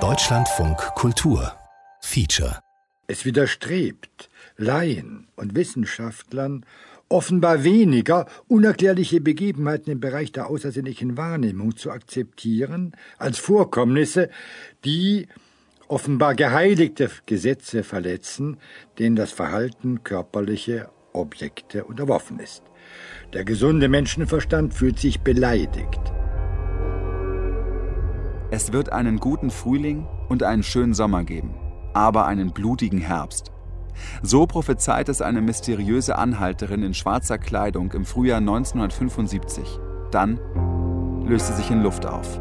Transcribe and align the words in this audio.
Deutschlandfunk 0.00 0.78
Kultur 0.94 1.52
Feature 2.00 2.60
Es 3.06 3.26
widerstrebt 3.26 4.30
Laien 4.56 5.28
und 5.36 5.54
Wissenschaftlern 5.54 6.64
offenbar 7.10 7.64
weniger 7.64 8.24
unerklärliche 8.48 9.20
Begebenheiten 9.20 9.90
im 9.90 10.00
Bereich 10.00 10.32
der 10.32 10.46
außersinnlichen 10.46 11.18
Wahrnehmung 11.18 11.76
zu 11.76 11.90
akzeptieren 11.90 12.92
als 13.18 13.38
Vorkommnisse, 13.38 14.30
die 14.86 15.28
offenbar 15.86 16.34
geheiligte 16.34 17.10
Gesetze 17.26 17.84
verletzen, 17.84 18.56
denen 18.98 19.16
das 19.16 19.32
Verhalten 19.32 20.02
körperliche 20.02 20.88
Objekte 21.12 21.84
unterworfen 21.84 22.38
ist. 22.38 22.62
Der 23.34 23.44
gesunde 23.44 23.90
Menschenverstand 23.90 24.72
fühlt 24.72 24.98
sich 24.98 25.20
beleidigt. 25.20 26.00
Es 28.54 28.70
wird 28.70 28.92
einen 28.92 29.18
guten 29.18 29.48
Frühling 29.48 30.06
und 30.28 30.42
einen 30.42 30.62
schönen 30.62 30.92
Sommer 30.92 31.24
geben, 31.24 31.54
aber 31.94 32.26
einen 32.26 32.50
blutigen 32.52 32.98
Herbst. 32.98 33.50
So 34.22 34.44
prophezeit 34.44 35.08
es 35.08 35.22
eine 35.22 35.40
mysteriöse 35.40 36.18
Anhalterin 36.18 36.82
in 36.82 36.92
schwarzer 36.92 37.38
Kleidung 37.38 37.92
im 37.92 38.04
Frühjahr 38.04 38.40
1975. 38.40 39.80
Dann 40.10 40.38
löst 41.26 41.46
sie 41.46 41.54
sich 41.54 41.70
in 41.70 41.82
Luft 41.82 42.04
auf. 42.04 42.38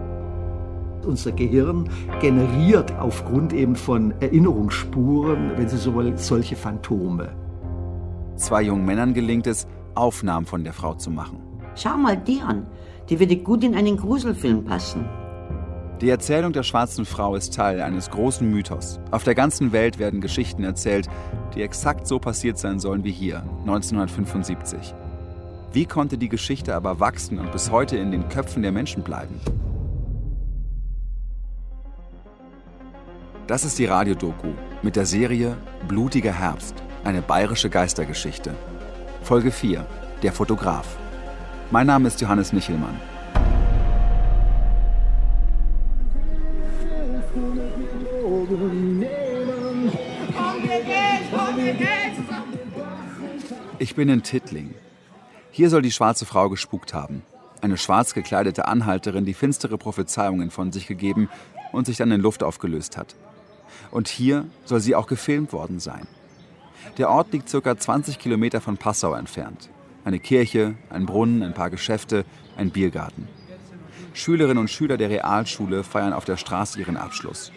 Unser 1.05 1.31
Gehirn 1.31 1.89
generiert 2.19 2.91
aufgrund 2.99 3.53
eben 3.53 3.77
von 3.77 4.11
Erinnerungsspuren, 4.19 5.53
wenn 5.55 5.69
Sie 5.69 5.77
so 5.77 5.93
wollen, 5.93 6.17
solche 6.17 6.57
Phantome. 6.57 7.33
Zwei 8.35 8.63
jungen 8.63 8.85
Männern 8.85 9.13
gelingt 9.13 9.47
es, 9.47 9.65
Aufnahmen 9.95 10.45
von 10.45 10.65
der 10.65 10.73
Frau 10.73 10.93
zu 10.93 11.09
machen. 11.09 11.39
Schau 11.75 11.95
mal 11.95 12.17
die 12.17 12.41
an. 12.41 12.67
Die 13.07 13.17
würde 13.17 13.37
gut 13.37 13.63
in 13.63 13.75
einen 13.75 13.95
Gruselfilm 13.95 14.65
passen. 14.65 15.05
Die 16.01 16.09
Erzählung 16.09 16.51
der 16.51 16.63
schwarzen 16.63 17.05
Frau 17.05 17.35
ist 17.35 17.53
Teil 17.53 17.79
eines 17.79 18.09
großen 18.09 18.49
Mythos. 18.49 18.99
Auf 19.11 19.23
der 19.23 19.35
ganzen 19.35 19.71
Welt 19.71 19.99
werden 19.99 20.19
Geschichten 20.19 20.63
erzählt, 20.63 21.07
die 21.53 21.61
exakt 21.61 22.07
so 22.07 22.17
passiert 22.17 22.57
sein 22.57 22.79
sollen 22.79 23.03
wie 23.03 23.11
hier, 23.11 23.43
1975. 23.67 24.95
Wie 25.71 25.85
konnte 25.85 26.17
die 26.17 26.27
Geschichte 26.27 26.73
aber 26.73 26.99
wachsen 26.99 27.37
und 27.37 27.51
bis 27.51 27.69
heute 27.69 27.97
in 27.97 28.09
den 28.09 28.27
Köpfen 28.29 28.63
der 28.63 28.71
Menschen 28.71 29.03
bleiben? 29.03 29.39
Das 33.45 33.63
ist 33.63 33.77
die 33.77 33.85
Radiodoku 33.85 34.53
mit 34.81 34.95
der 34.95 35.05
Serie 35.05 35.55
Blutiger 35.87 36.33
Herbst, 36.33 36.73
eine 37.03 37.21
bayerische 37.21 37.69
Geistergeschichte. 37.69 38.55
Folge 39.21 39.51
4, 39.51 39.85
der 40.23 40.31
Fotograf. 40.31 40.97
Mein 41.69 41.85
Name 41.85 42.07
ist 42.07 42.19
Johannes 42.19 42.53
Nichelmann. 42.53 43.10
Ich 53.79 53.95
bin 53.95 54.09
in 54.09 54.23
Tittling. 54.23 54.73
Hier 55.51 55.69
soll 55.69 55.81
die 55.81 55.91
schwarze 55.91 56.25
Frau 56.25 56.49
gespukt 56.49 56.93
haben. 56.93 57.23
Eine 57.61 57.77
schwarz 57.77 58.13
gekleidete 58.13 58.67
Anhalterin, 58.67 59.25
die 59.25 59.33
finstere 59.33 59.77
Prophezeiungen 59.77 60.51
von 60.51 60.73
sich 60.73 60.85
gegeben 60.85 61.29
und 61.71 61.85
sich 61.85 61.95
dann 61.95 62.11
in 62.11 62.19
Luft 62.19 62.43
aufgelöst 62.43 62.97
hat. 62.97 63.15
Und 63.89 64.09
hier 64.09 64.45
soll 64.65 64.81
sie 64.81 64.95
auch 64.95 65.07
gefilmt 65.07 65.53
worden 65.53 65.79
sein. 65.79 66.07
Der 66.97 67.09
Ort 67.09 67.31
liegt 67.31 67.49
ca. 67.51 67.77
20 67.77 68.19
Kilometer 68.19 68.59
von 68.59 68.75
Passau 68.75 69.13
entfernt. 69.13 69.69
Eine 70.03 70.19
Kirche, 70.19 70.75
ein 70.89 71.05
Brunnen, 71.05 71.41
ein 71.41 71.53
paar 71.53 71.69
Geschäfte, 71.69 72.25
ein 72.57 72.71
Biergarten. 72.71 73.29
Schülerinnen 74.13 74.57
und 74.57 74.69
Schüler 74.69 74.97
der 74.97 75.09
Realschule 75.09 75.85
feiern 75.85 76.11
auf 76.11 76.25
der 76.25 76.35
Straße 76.35 76.79
ihren 76.79 76.97
Abschluss. 76.97 77.53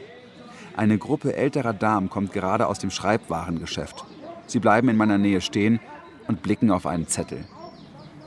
Eine 0.76 0.98
Gruppe 0.98 1.36
älterer 1.36 1.72
Damen 1.72 2.10
kommt 2.10 2.32
gerade 2.32 2.66
aus 2.66 2.80
dem 2.80 2.90
Schreibwarengeschäft. 2.90 4.04
Sie 4.46 4.58
bleiben 4.58 4.88
in 4.88 4.96
meiner 4.96 5.18
Nähe 5.18 5.40
stehen 5.40 5.78
und 6.26 6.42
blicken 6.42 6.70
auf 6.70 6.86
einen 6.86 7.06
Zettel. 7.06 7.44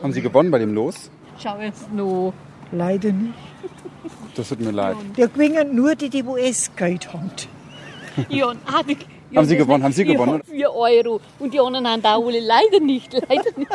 Haben 0.02 0.14
Sie 0.14 0.22
gewonnen 0.22 0.50
bei 0.50 0.60
dem 0.60 0.74
Los? 0.74 1.12
Schau 1.38 1.60
jetzt 1.60 1.92
noch. 1.94 2.34
Leider 2.72 3.12
nicht. 3.12 3.34
Das 4.36 4.50
tut 4.50 4.62
mir 4.62 4.72
leid. 4.72 4.96
Der 5.18 5.28
gewinnen 5.28 5.76
nur 5.76 5.96
die, 5.96 6.10
die 6.10 6.24
US-Geld 6.24 7.12
haben. 7.14 7.32
Ja, 8.30 8.48
ah, 8.66 8.82
ja, 9.32 9.40
Haben 9.40 9.48
Sie 9.48 9.58
gewonnen? 9.58 9.84
Haben 9.84 9.94
Sie 9.94 10.06
gewonnen? 10.06 10.42
4 10.44 10.72
Euro. 10.72 11.22
Und 11.40 11.54
die 11.54 11.60
anderen 11.60 11.88
haben 11.88 12.02
da 12.02 12.16
alle 12.16 12.40
leider 12.40 12.80
nicht. 12.80 13.14
Leider 13.14 13.52
nicht. 13.58 13.72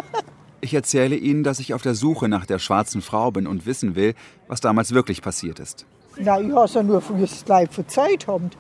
Ich 0.61 0.75
erzähle 0.75 1.17
Ihnen, 1.17 1.43
dass 1.43 1.59
ich 1.59 1.75
auf 1.75 1.83
der 1.83 1.95
Suche 1.95 2.29
nach 2.29 2.47
der 2.47 2.59
schwarzen 2.59 3.03
Frau 3.03 3.31
bin 3.31 3.47
und 3.47 3.67
wissen 3.67 3.95
will, 3.97 4.15
was 4.49 4.61
damals 4.61 4.95
wirklich 4.95 5.21
passiert 5.21 5.59
ist. 5.59 5.87
Na, 6.19 6.41
ich 6.41 6.53
habe 6.53 6.65
es 6.65 6.75
ja 6.75 6.83
nur 6.83 7.03
das 7.21 7.47
Leib 7.47 7.73
verzeiht 7.73 8.27
haben, 8.27 8.51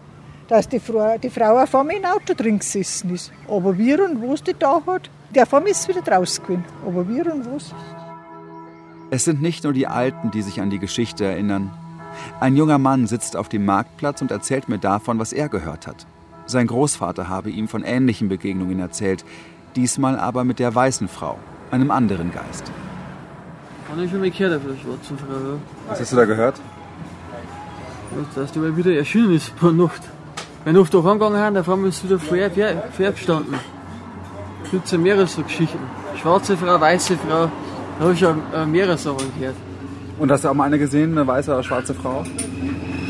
dass 0.48 0.68
die 0.68 0.80
Frau, 0.80 1.16
die 1.18 1.30
Frau 1.30 1.58
auf 1.58 1.74
einmal 1.74 1.96
im 1.96 2.04
Auto 2.04 2.34
drin 2.36 2.58
gesessen 2.58 3.14
ist. 3.14 3.32
Aber 3.48 3.76
wir 3.76 4.04
und 4.04 4.22
was 4.22 4.42
die 4.42 4.54
da 4.58 4.82
hat, 4.86 5.10
der 5.34 5.46
von 5.46 5.66
ist 5.66 5.88
wieder 5.88 6.02
draus 6.02 6.40
gewesen. 6.42 6.64
Aber 6.86 7.08
wir 7.08 7.32
und 7.32 7.46
was. 7.54 7.74
Es 9.10 9.24
sind 9.24 9.42
nicht 9.42 9.64
nur 9.64 9.72
die 9.72 9.86
Alten, 9.86 10.30
die 10.30 10.42
sich 10.42 10.60
an 10.60 10.70
die 10.70 10.78
Geschichte 10.78 11.24
erinnern. 11.24 11.70
Ein 12.40 12.56
junger 12.56 12.78
Mann 12.78 13.06
sitzt 13.06 13.36
auf 13.36 13.48
dem 13.48 13.64
Marktplatz 13.64 14.22
und 14.22 14.30
erzählt 14.30 14.68
mir 14.68 14.78
davon, 14.78 15.18
was 15.18 15.32
er 15.32 15.48
gehört 15.48 15.86
hat. 15.86 16.06
Sein 16.46 16.66
Großvater 16.66 17.28
habe 17.28 17.50
ihm 17.50 17.68
von 17.68 17.82
ähnlichen 17.84 18.28
Begegnungen 18.28 18.78
erzählt, 18.80 19.24
diesmal 19.76 20.18
aber 20.18 20.44
mit 20.44 20.58
der 20.58 20.74
weißen 20.74 21.08
Frau, 21.08 21.38
einem 21.70 21.90
anderen 21.90 22.32
Geist. 22.32 22.70
Habe 23.90 24.04
ich 24.04 24.10
schon 24.10 24.20
mal 24.20 24.30
gehört 24.30 24.62
von 24.62 24.72
der 24.72 24.80
schwarzen 24.80 25.18
Frau. 25.18 25.58
Was 25.88 26.00
hast 26.00 26.12
du 26.12 26.16
da 26.16 26.24
gehört? 26.24 26.60
Dass 28.34 28.52
die 28.52 28.58
mal 28.58 28.76
wieder 28.76 28.94
erschienen 28.94 29.34
ist 29.34 29.58
bei 29.60 29.70
Nacht. 29.70 30.02
Wenn 30.64 30.74
wir 30.74 30.82
auf 30.82 30.90
da 30.90 31.00
rangegangen 31.00 31.40
haben, 31.40 31.56
auf 31.56 31.68
einmal 31.68 31.88
ist 31.88 32.04
wieder 32.04 32.20
vorher, 32.20 32.48
vorher, 32.50 32.84
vorher 32.92 33.12
gestanden. 33.12 33.54
Es 34.64 34.70
gibt 34.70 34.92
ja 34.92 34.98
mehrere 34.98 35.26
so 35.26 35.42
Geschichten. 35.42 35.80
Schwarze 36.20 36.56
Frau, 36.56 36.80
weiße 36.80 37.16
Frau. 37.16 37.50
Da 37.98 38.04
habe 38.04 38.12
ich 38.12 38.20
schon 38.20 38.40
mehrere 38.70 38.96
Sachen 38.96 39.32
gehört. 39.36 39.56
Und 40.18 40.30
hast 40.30 40.44
du 40.44 40.48
auch 40.48 40.54
mal 40.54 40.64
eine 40.64 40.78
gesehen, 40.78 41.18
eine 41.18 41.26
weiße 41.26 41.52
oder 41.52 41.64
schwarze 41.64 41.94
Frau? 41.94 42.24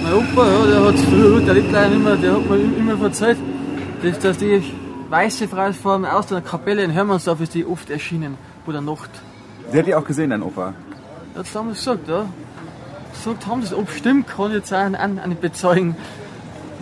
Mein 0.02 0.14
Opa, 0.14 0.46
ja, 0.46 0.66
der 0.66 0.84
hat 0.84 0.98
früher, 0.98 1.40
der 1.40 1.54
lebt 1.54 1.72
leider 1.72 1.90
nicht 1.90 2.02
mehr, 2.02 2.16
der 2.16 2.32
hat 2.32 2.48
mir 2.48 2.56
immer 2.56 3.04
erzählt, 3.04 3.38
dass, 4.02 4.18
dass 4.18 4.38
die 4.38 4.62
weiße 5.10 5.46
Frau 5.46 5.72
vor 5.72 5.96
dem 5.96 6.06
aus 6.06 6.26
der 6.28 6.40
Kapelle 6.40 6.82
in 6.82 6.90
Hermannsdorf 6.90 7.40
ist 7.42 7.54
die 7.54 7.66
oft 7.66 7.90
erschienen, 7.90 8.38
vor 8.64 8.72
der 8.72 8.82
Nacht. 8.82 9.10
Sie 9.70 9.78
hat 9.78 9.86
die 9.86 9.94
auch 9.94 10.04
gesehen, 10.04 10.30
dein 10.30 10.42
Opa. 10.42 10.72
Er 11.34 11.40
hat 11.40 11.46
es 11.46 11.52
damals 11.52 11.78
gesagt, 11.78 12.08
ja. 12.08 12.24
Gesagt 13.12 13.46
haben 13.46 13.60
das, 13.60 13.74
ob 13.74 13.90
stimmt, 13.90 14.26
kann 14.26 14.48
ich 14.48 14.54
jetzt 14.54 14.72
auch 14.72 14.78
an, 14.78 14.94
an 14.94 15.28
nicht 15.28 15.42
bezeugen. 15.42 15.96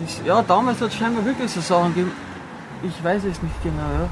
Das, 0.01 0.21
ja, 0.25 0.41
damals 0.41 0.81
hat 0.81 0.89
es 0.89 0.95
scheinbar 0.95 1.25
wirklich 1.25 1.51
so 1.51 1.61
Sachen 1.61 1.93
gegeben. 1.93 2.11
Ich 2.83 3.03
weiß 3.03 3.23
es 3.25 3.41
nicht 3.41 3.63
genau, 3.63 3.77
ja. 3.77 4.09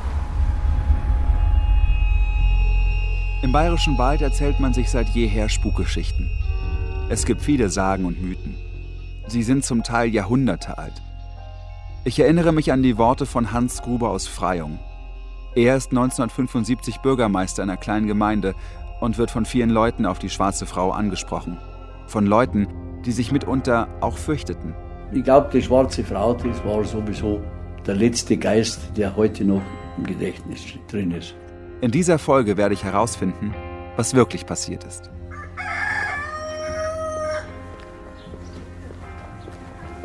Im 3.42 3.52
bayerischen 3.52 3.98
Wald 3.98 4.22
erzählt 4.22 4.60
man 4.60 4.74
sich 4.74 4.90
seit 4.90 5.10
jeher 5.10 5.50
Spukgeschichten. 5.50 6.30
Es 7.10 7.26
gibt 7.26 7.42
viele 7.42 7.70
Sagen 7.70 8.06
und 8.06 8.22
Mythen. 8.22 8.56
Sie 9.28 9.44
sind 9.44 9.64
zum 9.64 9.84
Teil 9.84 10.10
Jahrhunderte 10.10 10.78
alt. 10.78 11.02
Ich 12.04 12.20
erinnere 12.20 12.52
mich 12.52 12.72
an 12.72 12.84
die 12.84 12.98
Worte 12.98 13.26
von 13.26 13.52
Hans 13.52 13.82
Gruber 13.82 14.10
aus 14.10 14.28
Freyung. 14.28 14.80
Er 15.56 15.76
ist 15.76 15.92
1975 15.92 17.00
Bürgermeister 17.00 17.64
einer 17.64 17.78
kleinen 17.78 18.08
Gemeinde 18.08 18.56
und 19.00 19.18
wird 19.18 19.32
von 19.32 19.46
vielen 19.46 19.70
Leuten 19.70 20.06
auf 20.06 20.20
die 20.20 20.30
schwarze 20.30 20.66
Frau 20.66 20.92
angesprochen. 20.92 21.58
Von 22.08 22.26
Leuten, 22.26 22.68
die 23.06 23.12
sich 23.12 23.32
mitunter 23.32 23.88
auch 24.02 24.18
fürchteten. 24.18 24.76
Ich 25.12 25.24
glaube, 25.24 25.50
die 25.52 25.62
schwarze 25.62 26.04
Frau, 26.04 26.34
das 26.36 26.64
war 26.64 26.84
sowieso 26.84 27.42
der 27.88 27.96
letzte 27.96 28.38
Geist, 28.38 28.80
der 28.96 29.16
heute 29.16 29.44
noch 29.44 29.62
im 29.98 30.06
Gedächtnis 30.06 30.62
drin 30.88 31.12
ist. 31.12 31.36
In 31.82 31.90
dieser 31.90 32.20
Folge 32.20 32.58
werde 32.58 32.76
ich 32.76 32.84
herausfinden, 32.84 33.56
was 33.96 34.14
wirklich 34.14 34.46
passiert 34.46 34.84
ist. 34.84 35.10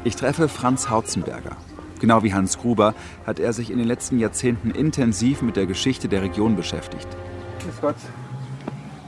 Ich 0.04 0.16
treffe 0.16 0.48
Franz 0.48 0.88
Hautzenberger. 0.88 1.56
Genau 2.00 2.22
wie 2.22 2.32
Hans 2.32 2.58
Gruber 2.58 2.94
hat 3.26 3.40
er 3.40 3.52
sich 3.52 3.70
in 3.70 3.78
den 3.78 3.86
letzten 3.86 4.18
Jahrzehnten 4.18 4.70
intensiv 4.70 5.42
mit 5.42 5.56
der 5.56 5.66
Geschichte 5.66 6.08
der 6.08 6.22
Region 6.22 6.56
beschäftigt. 6.56 7.08
Grüß 7.62 7.80
Gott. 7.80 7.96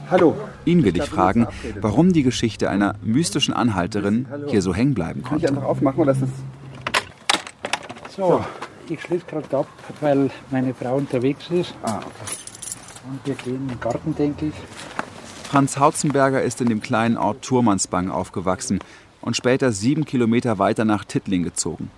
Hallo. 0.09 0.37
Ihn 0.63 0.85
will 0.85 0.95
ich 0.95 1.03
fragen, 1.03 1.47
warum 1.81 2.13
die 2.13 2.23
Geschichte 2.23 2.69
einer 2.69 2.95
mystischen 3.01 3.53
Anhalterin 3.53 4.25
hier 4.47 4.61
so 4.61 4.73
hängen 4.73 4.93
bleiben 4.93 5.21
Kann 5.21 5.37
ich 5.37 5.43
konnte. 5.43 5.47
einfach 5.49 5.69
aufmachen 5.69 5.99
oder 5.99 6.13
ist 6.13 6.21
das. 6.21 6.29
So, 8.15 8.43
ich 8.89 9.01
schließe 9.01 9.25
gerade 9.25 9.57
ab, 9.57 9.67
weil 9.99 10.29
meine 10.49 10.73
Frau 10.73 10.95
unterwegs 10.95 11.49
ist. 11.49 11.73
Ah, 11.83 11.97
okay. 11.97 12.37
Und 13.09 13.19
wir 13.25 13.35
gehen 13.35 13.55
in 13.55 13.67
den 13.67 13.79
Garten, 13.79 14.15
denke 14.15 14.47
ich. 14.47 14.53
Franz 15.49 15.77
Hautzenberger 15.77 16.41
ist 16.41 16.61
in 16.61 16.69
dem 16.69 16.81
kleinen 16.81 17.17
Ort 17.17 17.41
Turmansbang 17.41 18.09
aufgewachsen 18.09 18.79
und 19.21 19.35
später 19.35 19.71
sieben 19.71 20.05
Kilometer 20.05 20.57
weiter 20.57 20.85
nach 20.85 21.03
Tittling 21.03 21.43
gezogen. 21.43 21.89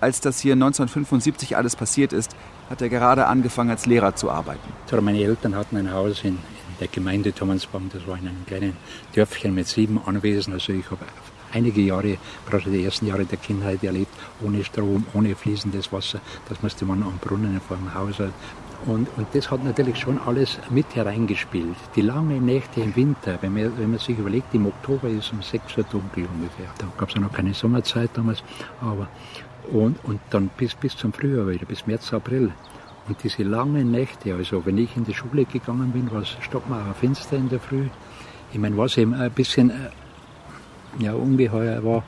Als 0.00 0.20
das 0.20 0.40
hier 0.40 0.52
1975 0.52 1.56
alles 1.56 1.74
passiert 1.74 2.12
ist, 2.12 2.34
hat 2.70 2.82
er 2.82 2.88
gerade 2.88 3.26
angefangen 3.26 3.70
als 3.70 3.86
Lehrer 3.86 4.14
zu 4.14 4.30
arbeiten. 4.30 4.68
Meine 5.00 5.20
Eltern 5.20 5.56
hatten 5.56 5.76
ein 5.76 5.92
Haus 5.92 6.22
in, 6.22 6.30
in 6.34 6.57
der 6.80 6.88
Gemeinde 6.88 7.32
Thomansbaum. 7.32 7.90
Das 7.92 8.06
war 8.06 8.18
in 8.18 8.28
einem 8.28 8.46
kleinen 8.46 8.76
Dörfchen 9.14 9.54
mit 9.54 9.66
sieben 9.66 10.00
Anwesen. 10.04 10.52
Also 10.52 10.72
ich 10.72 10.90
habe 10.90 11.04
einige 11.52 11.80
Jahre, 11.80 12.18
gerade 12.48 12.70
die 12.70 12.84
ersten 12.84 13.06
Jahre 13.06 13.24
der 13.24 13.38
Kindheit 13.38 13.82
erlebt, 13.82 14.12
ohne 14.42 14.64
Strom, 14.64 15.06
ohne 15.14 15.34
fließendes 15.34 15.92
Wasser. 15.92 16.20
Das 16.48 16.62
musste 16.62 16.84
man 16.84 17.02
am 17.02 17.18
Brunnen 17.18 17.60
vor 17.60 17.76
dem 17.76 17.94
Haus. 17.94 18.20
Und, 18.86 19.08
und 19.16 19.26
das 19.32 19.50
hat 19.50 19.64
natürlich 19.64 19.98
schon 19.98 20.18
alles 20.20 20.58
mit 20.70 20.94
hereingespielt. 20.94 21.76
Die 21.96 22.02
langen 22.02 22.44
Nächte 22.44 22.80
im 22.80 22.94
Winter, 22.94 23.38
wenn 23.40 23.54
man, 23.54 23.76
wenn 23.76 23.90
man 23.90 23.98
sich 23.98 24.16
überlegt, 24.18 24.54
im 24.54 24.66
Oktober 24.66 25.08
ist 25.08 25.26
es 25.26 25.32
um 25.32 25.42
6 25.42 25.78
Uhr 25.78 25.84
dunkel 25.84 26.26
ungefähr. 26.32 26.72
Da 26.78 26.86
gab 26.96 27.08
es 27.08 27.14
ja 27.16 27.20
noch 27.20 27.32
keine 27.32 27.54
Sommerzeit 27.54 28.10
damals. 28.14 28.42
Aber, 28.80 29.08
und, 29.72 29.98
und 30.04 30.20
dann 30.30 30.48
bis, 30.56 30.74
bis 30.74 30.96
zum 30.96 31.12
Frühjahr 31.12 31.48
wieder, 31.48 31.66
bis 31.66 31.86
März, 31.86 32.12
April. 32.12 32.52
Und 33.08 33.24
diese 33.24 33.42
langen 33.42 33.90
Nächte, 33.90 34.34
also 34.34 34.66
wenn 34.66 34.76
ich 34.76 34.94
in 34.96 35.04
die 35.04 35.14
Schule 35.14 35.46
gegangen 35.46 35.92
bin, 35.92 36.10
war 36.10 36.22
es 36.22 36.36
Stockmauer 36.40 36.94
Fenster 37.00 37.36
in 37.36 37.48
der 37.48 37.58
Früh. 37.58 37.86
Ich 38.52 38.58
meine, 38.58 38.76
was 38.76 38.98
eben 38.98 39.14
ein 39.14 39.30
bisschen 39.30 39.70
äh, 39.70 39.74
ja, 40.98 41.14
ungeheuer 41.14 41.82
war, 41.82 42.04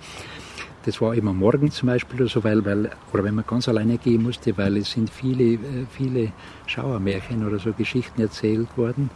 das 0.84 1.00
war 1.00 1.14
immer 1.14 1.32
morgen 1.32 1.70
zum 1.70 1.88
Beispiel 1.88 2.20
oder 2.20 2.30
so, 2.30 2.44
weil, 2.44 2.64
weil, 2.64 2.90
oder 3.12 3.24
wenn 3.24 3.34
man 3.34 3.46
ganz 3.46 3.68
alleine 3.68 3.96
gehen 3.98 4.22
musste, 4.22 4.56
weil 4.58 4.76
es 4.76 4.90
sind 4.90 5.10
viele, 5.10 5.54
äh, 5.54 5.58
viele 5.90 6.32
Schauermärchen 6.66 7.46
oder 7.46 7.58
so 7.58 7.72
Geschichten 7.72 8.20
erzählt 8.20 8.68
worden. 8.76 9.10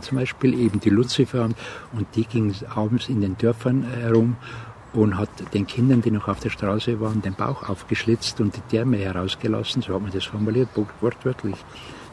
Zum 0.00 0.16
Beispiel 0.16 0.58
eben 0.58 0.80
die 0.80 0.90
Luzifer 0.90 1.44
und 1.92 2.06
die 2.14 2.24
ging 2.24 2.54
abends 2.74 3.08
in 3.08 3.20
den 3.20 3.36
Dörfern 3.36 3.82
herum 3.82 4.36
und 4.92 5.18
hat 5.18 5.28
den 5.54 5.66
Kindern, 5.66 6.02
die 6.02 6.10
noch 6.10 6.28
auf 6.28 6.40
der 6.40 6.50
Straße 6.50 7.00
waren, 7.00 7.22
den 7.22 7.34
Bauch 7.34 7.68
aufgeschlitzt 7.68 8.40
und 8.40 8.56
die 8.56 8.62
Därme 8.72 8.96
herausgelassen, 8.98 9.82
so 9.82 9.94
hat 9.94 10.02
man 10.02 10.12
das 10.12 10.24
formuliert, 10.24 10.68
wortwörtlich. 11.00 11.56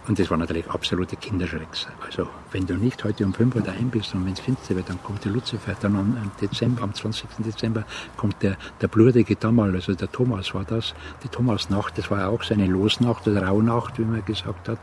Und 0.08 0.20
das 0.20 0.30
war 0.30 0.38
natürlich 0.38 0.70
absolute 0.70 1.16
Kinderschrecks. 1.16 1.88
Also, 2.06 2.28
wenn 2.52 2.68
du 2.68 2.76
nicht 2.76 3.04
heute 3.04 3.26
um 3.26 3.34
5 3.34 3.56
Uhr 3.56 3.62
daheim 3.62 3.90
bist 3.90 4.14
und 4.14 4.24
wenn 4.26 4.34
es 4.34 4.40
finster 4.40 4.76
wird, 4.76 4.88
dann 4.90 5.02
kommt 5.02 5.26
der 5.26 5.32
Luzifer. 5.32 5.76
Dann 5.82 5.96
am, 5.96 6.32
Dezember, 6.40 6.84
am 6.84 6.94
20. 6.94 7.28
Dezember 7.40 7.86
kommt 8.16 8.44
der, 8.44 8.56
der 8.82 8.88
blutige 8.88 9.36
Dammal, 9.36 9.74
also 9.74 9.96
der 9.96 10.12
Thomas 10.12 10.54
war 10.54 10.64
das. 10.64 10.94
Die 11.24 11.28
Thomasnacht, 11.28 11.98
das 11.98 12.12
war 12.12 12.30
auch 12.30 12.44
seine 12.44 12.68
Losnacht 12.68 13.28
oder 13.28 13.48
Rauhnacht, 13.48 13.98
wie 13.98 14.06
man 14.06 14.24
gesagt 14.24 14.70
hat. 14.70 14.80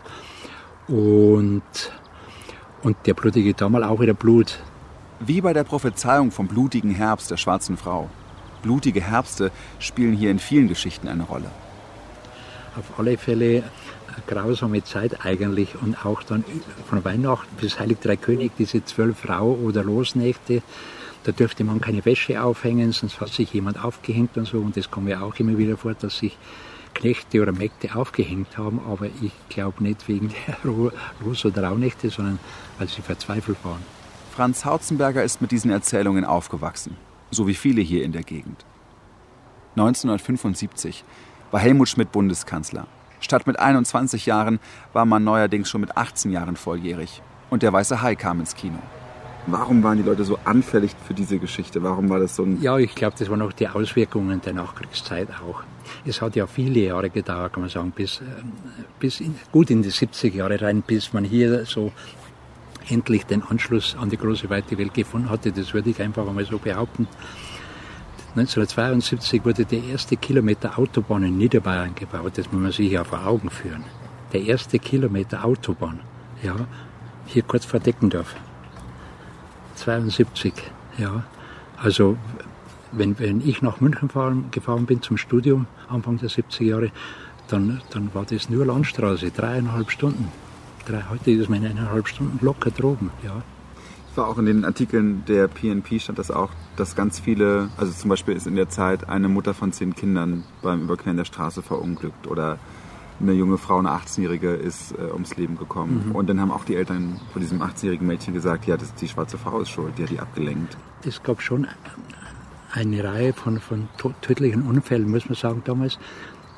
Und, 0.88 1.62
und 2.82 2.96
der 3.06 3.14
blutige 3.14 3.54
Dammal 3.54 3.84
auch 3.84 4.00
wieder 4.00 4.14
Blut. 4.14 4.58
Wie 5.24 5.40
bei 5.40 5.52
der 5.52 5.62
Prophezeiung 5.62 6.32
vom 6.32 6.48
blutigen 6.48 6.90
Herbst 6.90 7.30
der 7.30 7.36
schwarzen 7.36 7.76
Frau. 7.76 8.10
Blutige 8.60 9.00
Herbste 9.00 9.52
spielen 9.78 10.14
hier 10.16 10.32
in 10.32 10.40
vielen 10.40 10.66
Geschichten 10.66 11.06
eine 11.06 11.22
Rolle. 11.22 11.48
Auf 12.76 12.98
alle 12.98 13.16
Fälle 13.16 13.62
grausame 14.26 14.82
Zeit 14.82 15.24
eigentlich 15.24 15.80
und 15.80 16.04
auch 16.04 16.24
dann 16.24 16.44
von 16.88 17.04
Weihnachten 17.04 17.54
bis 17.60 17.78
Heilig 17.78 17.98
Drei 18.00 18.16
König, 18.16 18.50
diese 18.58 18.84
zwölf 18.84 19.28
Rau- 19.28 19.56
oder 19.62 19.84
Losnächte, 19.84 20.60
da 21.22 21.30
dürfte 21.30 21.62
man 21.62 21.80
keine 21.80 22.04
Wäsche 22.04 22.42
aufhängen, 22.42 22.90
sonst 22.90 23.20
hat 23.20 23.28
sich 23.28 23.52
jemand 23.52 23.82
aufgehängt 23.82 24.36
und 24.36 24.46
so 24.46 24.58
und 24.58 24.76
das 24.76 24.90
kommt 24.90 25.08
ja 25.08 25.20
auch 25.20 25.36
immer 25.36 25.56
wieder 25.56 25.76
vor, 25.76 25.94
dass 25.94 26.18
sich 26.18 26.36
Knechte 26.94 27.40
oder 27.40 27.52
Mägde 27.52 27.94
aufgehängt 27.94 28.58
haben, 28.58 28.80
aber 28.90 29.06
ich 29.06 29.32
glaube 29.48 29.84
nicht 29.84 30.08
wegen 30.08 30.34
der 30.48 30.56
Los- 31.24 31.44
oder 31.44 31.62
Rauhnächte, 31.62 32.10
sondern 32.10 32.40
weil 32.78 32.88
sie 32.88 33.02
verzweifelt 33.02 33.58
waren. 33.62 34.01
Franz 34.32 34.64
Hautzenberger 34.64 35.22
ist 35.22 35.42
mit 35.42 35.50
diesen 35.50 35.70
Erzählungen 35.70 36.24
aufgewachsen, 36.24 36.96
so 37.30 37.46
wie 37.46 37.54
viele 37.54 37.82
hier 37.82 38.02
in 38.02 38.12
der 38.12 38.22
Gegend. 38.22 38.64
1975 39.76 41.04
war 41.50 41.60
Helmut 41.60 41.90
Schmidt 41.90 42.12
Bundeskanzler. 42.12 42.86
Statt 43.20 43.46
mit 43.46 43.58
21 43.58 44.24
Jahren 44.24 44.58
war 44.94 45.04
man 45.04 45.22
neuerdings 45.22 45.68
schon 45.68 45.82
mit 45.82 45.98
18 45.98 46.32
Jahren 46.32 46.56
volljährig. 46.56 47.20
Und 47.50 47.62
der 47.62 47.74
Weiße 47.74 48.00
Hai 48.00 48.14
kam 48.14 48.40
ins 48.40 48.54
Kino. 48.54 48.78
Warum 49.46 49.82
waren 49.82 49.98
die 49.98 50.02
Leute 50.02 50.24
so 50.24 50.38
anfällig 50.44 50.92
für 51.06 51.12
diese 51.12 51.38
Geschichte? 51.38 51.82
Warum 51.82 52.08
war 52.08 52.18
das 52.18 52.36
so 52.36 52.44
ein... 52.44 52.62
Ja, 52.62 52.78
ich 52.78 52.94
glaube, 52.94 53.16
das 53.18 53.28
waren 53.28 53.42
auch 53.42 53.52
die 53.52 53.68
Auswirkungen 53.68 54.40
der 54.40 54.54
Nachkriegszeit 54.54 55.28
auch. 55.46 55.62
Es 56.06 56.22
hat 56.22 56.36
ja 56.36 56.46
viele 56.46 56.80
Jahre 56.80 57.10
gedauert, 57.10 57.52
kann 57.52 57.62
man 57.62 57.70
sagen, 57.70 57.90
bis, 57.90 58.20
äh, 58.20 58.24
bis 58.98 59.20
in, 59.20 59.34
gut 59.50 59.68
in 59.68 59.82
die 59.82 59.90
70er 59.90 60.36
Jahre 60.36 60.60
rein, 60.60 60.82
bis 60.86 61.12
man 61.12 61.24
hier 61.24 61.66
so 61.66 61.92
endlich 62.88 63.26
den 63.26 63.42
Anschluss 63.42 63.96
an 63.98 64.10
die 64.10 64.16
große 64.16 64.50
weite 64.50 64.78
Welt 64.78 64.94
gefunden 64.94 65.30
hatte. 65.30 65.52
Das 65.52 65.74
würde 65.74 65.90
ich 65.90 66.00
einfach 66.00 66.26
einmal 66.26 66.44
so 66.44 66.58
behaupten. 66.58 67.06
1972 68.34 69.44
wurde 69.44 69.66
der 69.66 69.84
erste 69.84 70.16
Kilometer 70.16 70.78
Autobahn 70.78 71.22
in 71.22 71.36
Niederbayern 71.36 71.94
gebaut. 71.94 72.32
Das 72.36 72.50
muss 72.50 72.62
man 72.62 72.72
sich 72.72 72.90
ja 72.90 73.04
vor 73.04 73.26
Augen 73.26 73.50
führen. 73.50 73.84
Der 74.32 74.42
erste 74.42 74.78
Kilometer 74.78 75.44
Autobahn. 75.44 76.00
Ja, 76.42 76.56
hier 77.26 77.42
kurz 77.42 77.66
vor 77.66 77.78
Deckendorf. 77.78 78.34
72, 79.76 80.54
ja. 80.96 81.24
Also, 81.76 82.16
wenn, 82.92 83.18
wenn 83.18 83.46
ich 83.46 83.60
nach 83.60 83.80
München 83.80 84.08
fahren, 84.08 84.46
gefahren 84.50 84.86
bin 84.86 85.02
zum 85.02 85.18
Studium, 85.18 85.66
Anfang 85.88 86.18
der 86.18 86.30
70er 86.30 86.64
Jahre, 86.64 86.90
dann, 87.48 87.82
dann 87.90 88.14
war 88.14 88.24
das 88.24 88.48
nur 88.48 88.64
Landstraße, 88.64 89.30
dreieinhalb 89.30 89.90
Stunden. 89.90 90.32
Drei, 90.86 91.04
heute 91.10 91.30
ist 91.30 91.48
man 91.48 91.62
in 91.62 91.70
eineinhalb 91.70 92.08
Stunden 92.08 92.44
locker 92.44 92.70
droben, 92.70 93.10
ja 93.22 93.42
war 94.16 94.28
auch 94.28 94.38
in 94.38 94.46
den 94.46 94.64
Artikeln 94.64 95.24
der 95.26 95.48
PNP 95.48 96.00
stand 96.00 96.18
das 96.18 96.30
auch, 96.30 96.50
dass 96.76 96.94
ganz 96.94 97.20
viele, 97.20 97.70
also 97.76 97.92
zum 97.92 98.10
Beispiel 98.10 98.34
ist 98.36 98.46
in 98.46 98.56
der 98.56 98.68
Zeit 98.68 99.08
eine 99.08 99.28
Mutter 99.28 99.54
von 99.54 99.72
zehn 99.72 99.94
Kindern 99.94 100.44
beim 100.62 100.82
Überqueren 100.82 101.16
der 101.16 101.24
Straße 101.24 101.62
verunglückt 101.62 102.26
oder 102.26 102.58
eine 103.20 103.32
junge 103.32 103.58
Frau, 103.58 103.78
eine 103.78 103.90
18-Jährige, 103.90 104.52
ist 104.52 104.92
äh, 104.92 105.12
ums 105.12 105.36
Leben 105.36 105.56
gekommen. 105.56 106.06
Mhm. 106.08 106.16
Und 106.16 106.28
dann 106.28 106.40
haben 106.40 106.50
auch 106.50 106.64
die 106.64 106.74
Eltern 106.74 107.20
von 107.32 107.40
diesem 107.40 107.62
18-jährigen 107.62 108.06
Mädchen 108.06 108.34
gesagt, 108.34 108.66
ja, 108.66 108.76
das, 108.76 108.94
die 108.94 109.06
schwarze 109.06 109.38
Frau 109.38 109.60
ist 109.60 109.70
schuld, 109.70 109.92
die 109.96 110.02
hat 110.02 110.10
die 110.10 110.18
abgelenkt. 110.18 110.76
Es 111.06 111.22
gab 111.22 111.40
schon 111.40 111.68
eine 112.72 113.04
Reihe 113.04 113.32
von, 113.32 113.60
von 113.60 113.88
tödlichen 114.22 114.62
Unfällen, 114.62 115.08
muss 115.08 115.26
man 115.26 115.36
sagen, 115.36 115.62
damals. 115.64 115.98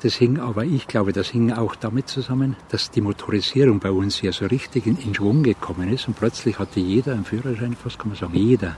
Das 0.05 0.13
hing 0.13 0.39
aber, 0.39 0.65
ich 0.65 0.85
glaube, 0.85 1.13
das 1.13 1.29
hing 1.29 1.51
auch 1.51 1.73
damit 1.73 2.09
zusammen, 2.09 2.55
dass 2.69 2.91
die 2.91 3.01
Motorisierung 3.01 3.79
bei 3.79 3.89
uns 3.89 4.21
ja 4.21 4.31
so 4.31 4.45
richtig 4.45 4.85
in, 4.85 4.99
in 4.99 5.15
Schwung 5.15 5.41
gekommen 5.41 5.91
ist 5.91 6.07
und 6.07 6.15
plötzlich 6.15 6.59
hatte 6.59 6.79
jeder 6.79 7.13
einen 7.13 7.25
Führerschein, 7.25 7.75
fast 7.75 7.97
kann 7.97 8.09
man 8.09 8.15
sagen, 8.15 8.35
jeder. 8.35 8.77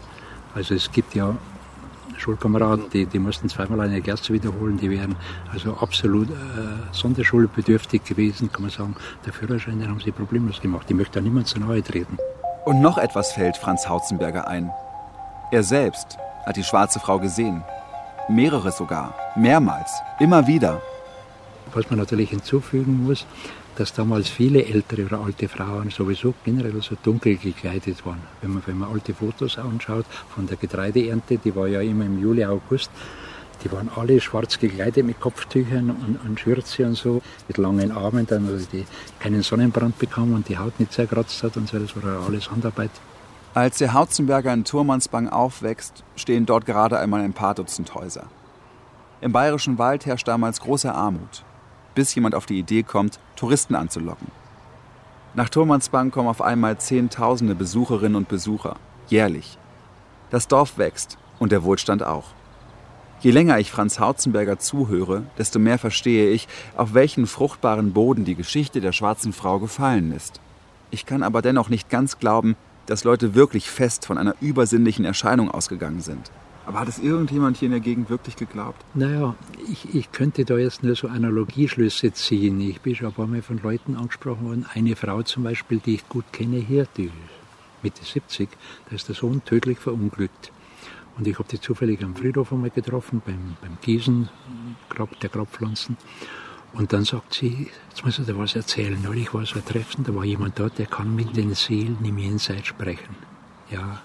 Also 0.56 0.74
es 0.74 0.90
gibt 0.90 1.16
ja 1.16 1.36
Schulkameraden, 2.16 2.86
die, 2.94 3.08
die 3.08 3.20
mussten 3.20 3.50
zweimal 3.50 3.82
eine 3.82 4.02
Klasse 4.02 4.32
wiederholen, 4.32 4.78
die 4.78 4.90
wären 4.90 5.18
also 5.52 5.74
absolut 5.74 6.30
äh, 6.30 6.34
sonderschulbedürftig 6.94 8.06
gewesen, 8.06 8.50
kann 8.50 8.62
man 8.62 8.72
sagen. 8.72 8.96
Der 9.26 9.34
Führerschein, 9.34 9.82
den 9.82 9.90
haben 9.90 10.00
sie 10.00 10.14
problemlos 10.14 10.62
gemacht. 10.62 10.88
Die 10.88 10.94
möchte 10.94 11.20
da 11.20 11.22
niemand 11.22 11.48
zu 11.48 11.60
nahe 11.60 11.84
treten. 11.84 12.18
Und 12.64 12.80
noch 12.80 12.98
etwas 12.98 13.34
fällt 13.34 13.58
Franz 13.58 13.90
Hautzenberger 13.90 14.48
ein. 14.48 14.72
Er 15.52 15.64
selbst 15.64 16.18
hat 16.46 16.56
die 16.56 16.64
schwarze 16.64 17.02
Frau 17.02 17.20
gesehen. 17.20 17.66
Mehrere 18.30 18.72
sogar. 18.72 19.14
Mehrmals. 19.36 19.92
Immer 20.22 20.48
wieder. 20.48 20.82
Was 21.78 21.92
man 21.92 22.00
natürlich 22.00 22.32
hinzufügen 22.32 23.04
muss, 23.06 23.28
dass 23.76 23.94
damals 23.94 24.30
viele 24.30 24.66
ältere 24.66 25.06
oder 25.06 25.20
alte 25.20 25.48
Frauen 25.48 25.92
sowieso 25.92 26.34
generell 26.44 26.82
so 26.82 26.96
dunkel 27.04 27.38
gekleidet 27.38 28.04
waren. 28.04 28.24
Wenn 28.42 28.54
man, 28.54 28.64
wenn 28.66 28.80
man 28.80 28.92
alte 28.92 29.14
Fotos 29.14 29.60
anschaut 29.60 30.06
von 30.34 30.48
der 30.48 30.58
Getreideernte, 30.58 31.38
die 31.38 31.56
war 31.56 31.68
ja 31.68 31.82
immer 31.82 32.06
im 32.06 32.20
Juli, 32.20 32.44
August, 32.44 32.90
die 33.64 33.72
waren 33.72 33.92
alle 33.96 34.20
schwarz 34.20 34.58
gekleidet 34.58 35.06
mit 35.06 35.20
Kopftüchern 35.20 35.92
und, 35.92 36.20
und 36.28 36.40
Schürze 36.40 36.84
und 36.88 36.96
so, 36.96 37.22
mit 37.48 37.58
langen 37.58 37.92
Armen, 37.92 38.26
dann, 38.26 38.48
also 38.48 38.66
die 38.74 38.84
keinen 39.20 39.44
Sonnenbrand 39.44 40.00
bekamen 40.00 40.34
und 40.34 40.50
die 40.50 40.58
Haut 40.58 40.80
nicht 40.80 40.94
zerkratzt 40.94 41.44
hat 41.44 41.58
und 41.58 41.70
so, 41.70 41.78
das 41.78 41.96
war 41.96 42.26
alles 42.26 42.50
Handarbeit. 42.50 42.92
Als 43.54 43.78
der 43.78 43.94
Hautzenberger 43.94 44.52
in 44.52 44.64
Turmansbang 44.64 45.30
aufwächst, 45.30 46.04
stehen 46.16 46.48
dort 46.48 46.66
gerade 46.66 46.98
einmal 46.98 47.22
ein 47.22 47.34
paar 47.34 47.54
Dutzend 47.54 47.94
Häuser. 47.94 48.26
Im 49.22 49.32
bayerischen 49.32 49.78
Wald 49.78 50.08
herrscht 50.08 50.28
damals 50.28 50.60
große 50.60 50.92
Armut 50.92 51.44
bis 51.98 52.14
jemand 52.14 52.36
auf 52.36 52.46
die 52.46 52.60
Idee 52.60 52.84
kommt, 52.84 53.20
Touristen 53.36 53.74
anzulocken. 53.74 54.28
Nach 55.34 55.50
Turmansbang 55.50 56.12
kommen 56.12 56.30
auf 56.30 56.44
einmal 56.44 56.78
Zehntausende 56.78 57.56
Besucherinnen 57.56 58.16
und 58.16 58.28
Besucher, 58.28 58.76
jährlich. 59.08 59.58
Das 60.30 60.48
Dorf 60.48 60.78
wächst 60.78 61.18
und 61.40 61.52
der 61.52 61.64
Wohlstand 61.64 62.04
auch. 62.04 62.26
Je 63.22 63.32
länger 63.32 63.58
ich 63.58 63.72
Franz 63.72 64.00
Hautzenberger 64.00 64.60
zuhöre, 64.60 65.24
desto 65.40 65.58
mehr 65.58 65.80
verstehe 65.80 66.30
ich, 66.30 66.48
auf 66.76 66.94
welchen 66.94 67.26
fruchtbaren 67.26 67.94
Boden 67.94 68.26
die 68.26 68.36
Geschichte 68.36 68.80
der 68.80 68.92
schwarzen 68.92 69.34
Frau 69.34 69.58
gefallen 69.58 70.12
ist. 70.12 70.40
Ich 70.92 71.08
kann 71.08 71.24
aber 71.24 71.42
dennoch 71.42 71.70
nicht 71.70 71.90
ganz 71.90 72.20
glauben, 72.20 72.56
dass 72.86 73.06
Leute 73.06 73.34
wirklich 73.34 73.72
fest 73.72 74.06
von 74.06 74.20
einer 74.20 74.36
übersinnlichen 74.40 75.04
Erscheinung 75.04 75.50
ausgegangen 75.50 76.02
sind. 76.02 76.30
Aber 76.68 76.82
hat 76.82 76.90
es 76.90 77.00
irgendjemand 77.00 77.56
hier 77.56 77.68
in 77.68 77.72
der 77.72 77.80
Gegend 77.80 78.10
wirklich 78.10 78.36
geglaubt? 78.36 78.84
Naja, 78.94 79.36
ich, 79.72 79.96
ich 79.96 80.12
könnte 80.12 80.44
da 80.44 80.58
jetzt 80.58 80.84
nur 80.84 80.96
so 80.98 81.08
Analogieschlüsse 81.08 82.12
ziehen. 82.12 82.60
Ich 82.60 82.82
bin 82.82 82.94
schon 82.94 83.08
ein 83.08 83.14
paar 83.14 83.26
Mal 83.26 83.42
von 83.42 83.62
Leuten 83.64 83.96
angesprochen 83.96 84.46
worden. 84.46 84.66
Eine 84.74 84.98
Frau 84.98 85.24
zum 85.24 85.44
Beispiel, 85.44 85.80
die 85.80 85.96
ich 85.96 86.10
gut 86.10 86.26
kenne 86.34 86.58
hier, 86.58 86.86
die 86.98 87.10
Mitte 87.82 88.04
70, 88.04 88.50
da 88.90 88.96
ist 88.98 89.08
der 89.08 89.16
Sohn 89.16 89.46
tödlich 89.46 89.80
verunglückt. 89.80 90.52
Und 91.18 91.26
ich 91.26 91.40
habe 91.40 91.48
die 91.50 91.62
zufällig 91.62 92.04
am 92.04 92.18
Friedhof 92.18 92.52
einmal 92.52 92.70
getroffen, 92.70 93.22
beim, 93.26 93.56
beim 93.62 93.78
Gießen 93.82 94.28
der 95.22 95.30
Grabpflanzen. 95.30 95.96
Und 96.74 96.92
dann 96.92 97.06
sagt 97.06 97.34
sie, 97.34 97.72
jetzt 97.90 98.04
muss 98.04 98.20
ich 98.20 98.26
dir 98.26 98.38
was 98.38 98.58
erzählen. 98.58 99.02
Neulich 99.02 99.34
war 99.34 99.46
so 99.46 99.56
ein 99.56 99.66
Treffen, 99.66 100.04
da 100.04 100.14
war 100.14 100.26
jemand 100.26 100.60
dort, 100.60 100.78
der 100.80 100.86
kann 100.86 101.16
mit 101.16 101.38
den 101.38 101.56
Seelen 101.56 101.98
im 102.04 102.18
Jenseits 102.18 102.68
sprechen. 102.68 103.16
Ja. 103.72 104.02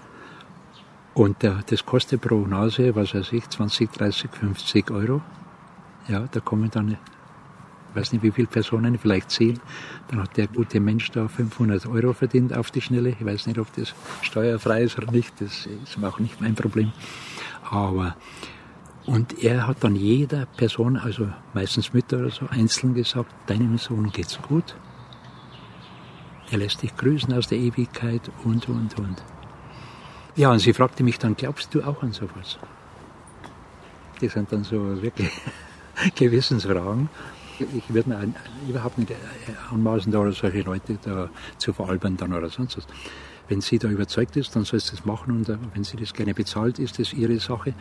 Und 1.15 1.43
der, 1.43 1.61
das 1.67 1.85
kostet 1.85 2.23
pro 2.23 2.47
Nase, 2.47 2.95
was 2.95 3.15
weiß 3.15 3.33
ich, 3.33 3.49
20, 3.49 3.93
30, 3.93 4.31
50 4.31 4.91
Euro. 4.91 5.21
Ja, 6.09 6.27
da 6.31 6.41
kommen 6.41 6.71
dann, 6.71 6.93
ich 6.93 7.97
weiß 7.97 8.13
nicht 8.13 8.23
wie 8.23 8.31
viele 8.31 8.49
Personen, 8.49 8.99
vielleicht 8.99 9.31
zehn. 9.31 9.61
Dann 10.09 10.23
hat 10.23 10.37
der 10.37 10.47
gute 10.47 10.81
Mensch 10.81 11.11
da 11.11 11.29
500 11.29 11.87
Euro 11.87 12.13
verdient 12.15 12.57
auf 12.57 12.71
die 12.71 12.81
Schnelle. 12.81 13.11
Ich 13.11 13.25
weiß 13.25 13.47
nicht, 13.47 13.59
ob 13.59 13.73
das 13.75 13.95
steuerfrei 14.23 14.85
ist 14.85 14.97
oder 14.97 15.13
nicht. 15.13 15.41
Das 15.41 15.67
ist 15.67 16.03
auch 16.03 16.19
nicht 16.19 16.41
mein 16.41 16.55
Problem. 16.55 16.93
Aber 17.71 18.17
und 19.05 19.43
er 19.43 19.67
hat 19.67 19.83
dann 19.83 19.97
jeder 19.97 20.47
Person, 20.47 20.97
also 20.97 21.29
meistens 21.55 21.93
Mütter 21.93 22.19
oder 22.19 22.31
so, 22.31 22.47
einzeln 22.49 22.95
gesagt, 22.95 23.33
deinem 23.47 23.77
Sohn 23.77 24.11
geht's 24.13 24.41
gut. 24.41 24.77
Er 26.51 26.59
lässt 26.59 26.83
dich 26.83 26.97
grüßen 26.97 27.33
aus 27.33 27.49
der 27.49 27.59
Ewigkeit 27.59 28.31
und, 28.45 28.69
und, 28.69 28.99
und. 28.99 29.23
Ja, 30.35 30.51
und 30.51 30.61
sie 30.61 30.73
fragte 30.73 31.03
mich 31.03 31.19
dann, 31.19 31.37
glaubst 31.37 31.75
du 31.75 31.83
auch 31.83 32.03
an 32.03 32.13
sowas? 32.13 32.59
Das 34.21 34.33
sind 34.33 34.51
dann 34.51 34.65
so 34.65 35.03
wirklich 35.03 35.31
Gewissensfragen. 36.15 37.11
Ich 37.59 37.93
würde 37.93 38.09
mir 38.09 38.33
überhaupt 38.67 38.97
nicht 38.97 39.13
anmaßen, 39.71 40.11
da 40.11 40.33
solche 40.33 40.63
Leute 40.63 40.99
da 41.05 41.29
zu 41.59 41.73
veralbern 41.75 42.17
dann 42.17 42.33
oder 42.33 42.49
sonst 42.49 42.79
was. 42.79 42.87
Wenn 43.49 43.61
sie 43.61 43.79
da 43.79 43.89
überzeugt 43.89 44.37
ist, 44.37 44.57
dann 44.57 44.65
soll 44.65 44.81
sie 44.81 44.93
das 44.93 45.05
machen 45.05 45.33
und 45.37 45.59
wenn 45.75 45.85
sie 45.85 45.99
das 45.99 46.15
gerne 46.15 46.33
bezahlt, 46.33 46.79
ist 46.79 46.99
das 46.99 47.13
ihre 47.13 47.39
Sache. 47.39 47.75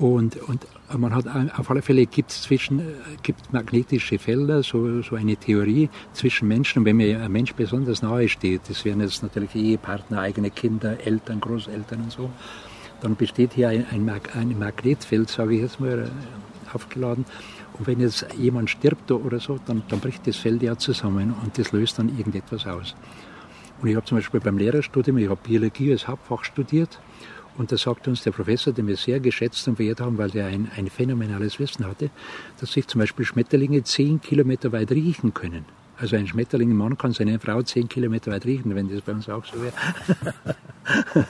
Und, 0.00 0.36
und 0.48 0.66
man 0.96 1.14
hat 1.14 1.26
auf 1.58 1.70
alle 1.70 1.82
Fälle 1.82 2.06
gibt 2.06 2.30
es 2.30 2.42
zwischen 2.42 2.80
gibt 3.22 3.52
magnetische 3.52 4.18
Felder, 4.18 4.62
so, 4.62 5.02
so 5.02 5.14
eine 5.14 5.36
Theorie 5.36 5.90
zwischen 6.14 6.48
Menschen. 6.48 6.78
Und 6.78 6.84
wenn 6.86 6.96
mir 6.96 7.20
ein 7.20 7.30
Mensch 7.30 7.52
besonders 7.52 8.00
nahe 8.00 8.26
steht, 8.30 8.62
das 8.70 8.82
wären 8.86 9.02
jetzt 9.02 9.22
natürlich 9.22 9.54
Ehepartner, 9.54 10.20
eigene 10.20 10.50
Kinder, 10.50 10.96
Eltern, 11.04 11.40
Großeltern 11.40 12.00
und 12.00 12.12
so, 12.12 12.30
dann 13.02 13.14
besteht 13.14 13.52
hier 13.52 13.68
ein, 13.68 13.84
ein, 13.90 14.10
ein 14.34 14.58
Magnetfeld, 14.58 15.28
sage 15.28 15.56
ich 15.56 15.60
jetzt 15.60 15.80
mal, 15.80 15.98
äh, 15.98 16.74
aufgeladen. 16.74 17.26
Und 17.78 17.86
wenn 17.86 18.00
jetzt 18.00 18.26
jemand 18.38 18.70
stirbt 18.70 19.12
oder 19.12 19.38
so, 19.38 19.58
dann, 19.66 19.82
dann 19.88 20.00
bricht 20.00 20.26
das 20.26 20.36
Feld 20.36 20.62
ja 20.62 20.78
zusammen 20.78 21.34
und 21.42 21.58
das 21.58 21.72
löst 21.72 21.98
dann 21.98 22.08
irgendetwas 22.08 22.66
aus. 22.66 22.94
Und 23.82 23.88
ich 23.88 23.96
habe 23.96 24.06
zum 24.06 24.16
Beispiel 24.16 24.40
beim 24.40 24.56
Lehrerstudium, 24.56 25.18
ich 25.18 25.28
habe 25.28 25.40
Biologie 25.42 25.92
als 25.92 26.08
Hauptfach 26.08 26.44
studiert 26.44 26.98
und 27.58 27.72
da 27.72 27.76
sagte 27.76 28.10
uns 28.10 28.22
der 28.22 28.30
Professor, 28.30 28.72
den 28.72 28.86
wir 28.86 28.96
sehr 28.96 29.20
geschätzt 29.20 29.66
und 29.68 29.76
verehrt 29.76 30.00
haben, 30.00 30.18
weil 30.18 30.34
er 30.36 30.46
ein, 30.46 30.70
ein 30.76 30.88
phänomenales 30.88 31.58
Wissen 31.58 31.86
hatte, 31.86 32.10
dass 32.60 32.72
sich 32.72 32.86
zum 32.86 33.00
Beispiel 33.00 33.24
Schmetterlinge 33.24 33.82
zehn 33.82 34.20
Kilometer 34.20 34.72
weit 34.72 34.90
riechen 34.90 35.34
können. 35.34 35.64
Also 35.98 36.16
ein 36.16 36.26
Schmetterling, 36.26 36.70
ein 36.70 36.76
Mann 36.76 36.96
kann 36.96 37.12
seine 37.12 37.38
Frau 37.38 37.60
zehn 37.62 37.88
Kilometer 37.88 38.32
weit 38.32 38.46
riechen, 38.46 38.74
wenn 38.74 38.88
das 38.88 39.02
bei 39.02 39.12
uns 39.12 39.28
auch 39.28 39.44
so 39.44 39.60
wäre. 39.62 39.74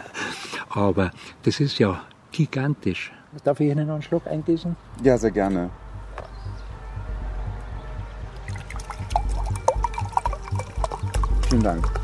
Aber 0.68 1.10
das 1.42 1.58
ist 1.58 1.78
ja 1.80 2.02
gigantisch. 2.30 3.10
Darf 3.42 3.58
ich 3.60 3.70
Ihnen 3.70 3.86
noch 3.86 3.94
einen 3.94 4.02
Schluck 4.02 4.26
eingießen? 4.26 4.76
Ja, 5.02 5.18
sehr 5.18 5.30
gerne. 5.30 5.70
Vielen 11.48 11.62
Dank. 11.64 11.99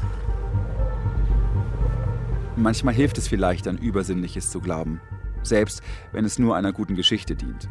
Manchmal 2.59 2.95
hilft 2.95 3.19
es 3.19 3.29
vielleicht, 3.29 3.69
an 3.69 3.77
Übersinnliches 3.77 4.51
zu 4.51 4.61
glauben, 4.61 5.01
selbst 5.43 5.83
wenn 6.13 6.25
es 6.25 6.39
nur 6.39 6.57
einer 6.57 6.73
guten 6.73 6.95
Geschichte 6.95 7.37
dient. 7.37 7.69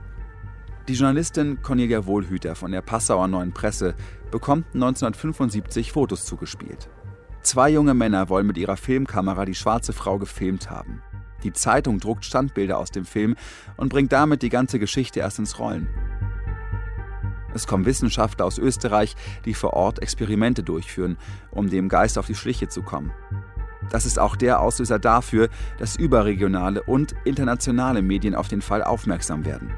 Die 0.88 0.94
Journalistin 0.94 1.64
Cornelia 1.64 2.06
Wohlhüter 2.06 2.54
von 2.54 2.72
der 2.72 2.84
Passauer 2.84 3.28
Neuen 3.28 3.52
Presse 3.52 3.96
bekommt 4.30 4.68
1975 4.76 5.92
Fotos 5.92 6.26
zugespielt. 6.26 6.88
Zwei 7.42 7.72
junge 7.72 7.96
Männer 7.96 8.30
wollen 8.30 8.46
mit 8.46 8.60
ihrer 8.60 8.78
Filmkamera 8.78 9.46
die 9.46 9.56
schwarze 9.56 9.92
Frau 9.92 10.20
gefilmt 10.20 10.70
haben. 10.70 11.02
Die 11.44 11.54
Zeitung 11.54 12.00
druckt 12.00 12.24
Standbilder 12.24 12.78
aus 12.78 12.92
dem 12.92 13.06
Film 13.06 13.36
und 13.78 13.90
bringt 13.90 14.12
damit 14.12 14.44
die 14.44 14.50
ganze 14.50 14.78
Geschichte 14.78 15.20
erst 15.20 15.40
ins 15.40 15.58
Rollen. 15.58 15.90
Es 17.56 17.66
kommen 17.66 17.86
Wissenschaftler 17.86 18.46
aus 18.46 18.60
Österreich, 18.60 19.16
die 19.46 19.56
vor 19.56 19.74
Ort 19.74 20.00
Experimente 20.00 20.62
durchführen, 20.62 21.18
um 21.50 21.70
dem 21.70 21.90
Geist 21.90 22.20
auf 22.20 22.28
die 22.28 22.36
Schliche 22.36 22.68
zu 22.68 22.84
kommen. 22.84 23.12
Das 23.90 24.06
ist 24.06 24.20
auch 24.20 24.36
der 24.36 24.62
Auslöser 24.62 25.00
dafür, 25.00 25.50
dass 25.78 25.96
überregionale 25.96 26.84
und 26.84 27.16
internationale 27.24 28.02
Medien 28.02 28.36
auf 28.36 28.48
den 28.48 28.62
Fall 28.62 28.84
aufmerksam 28.84 29.46
werden. 29.46 29.72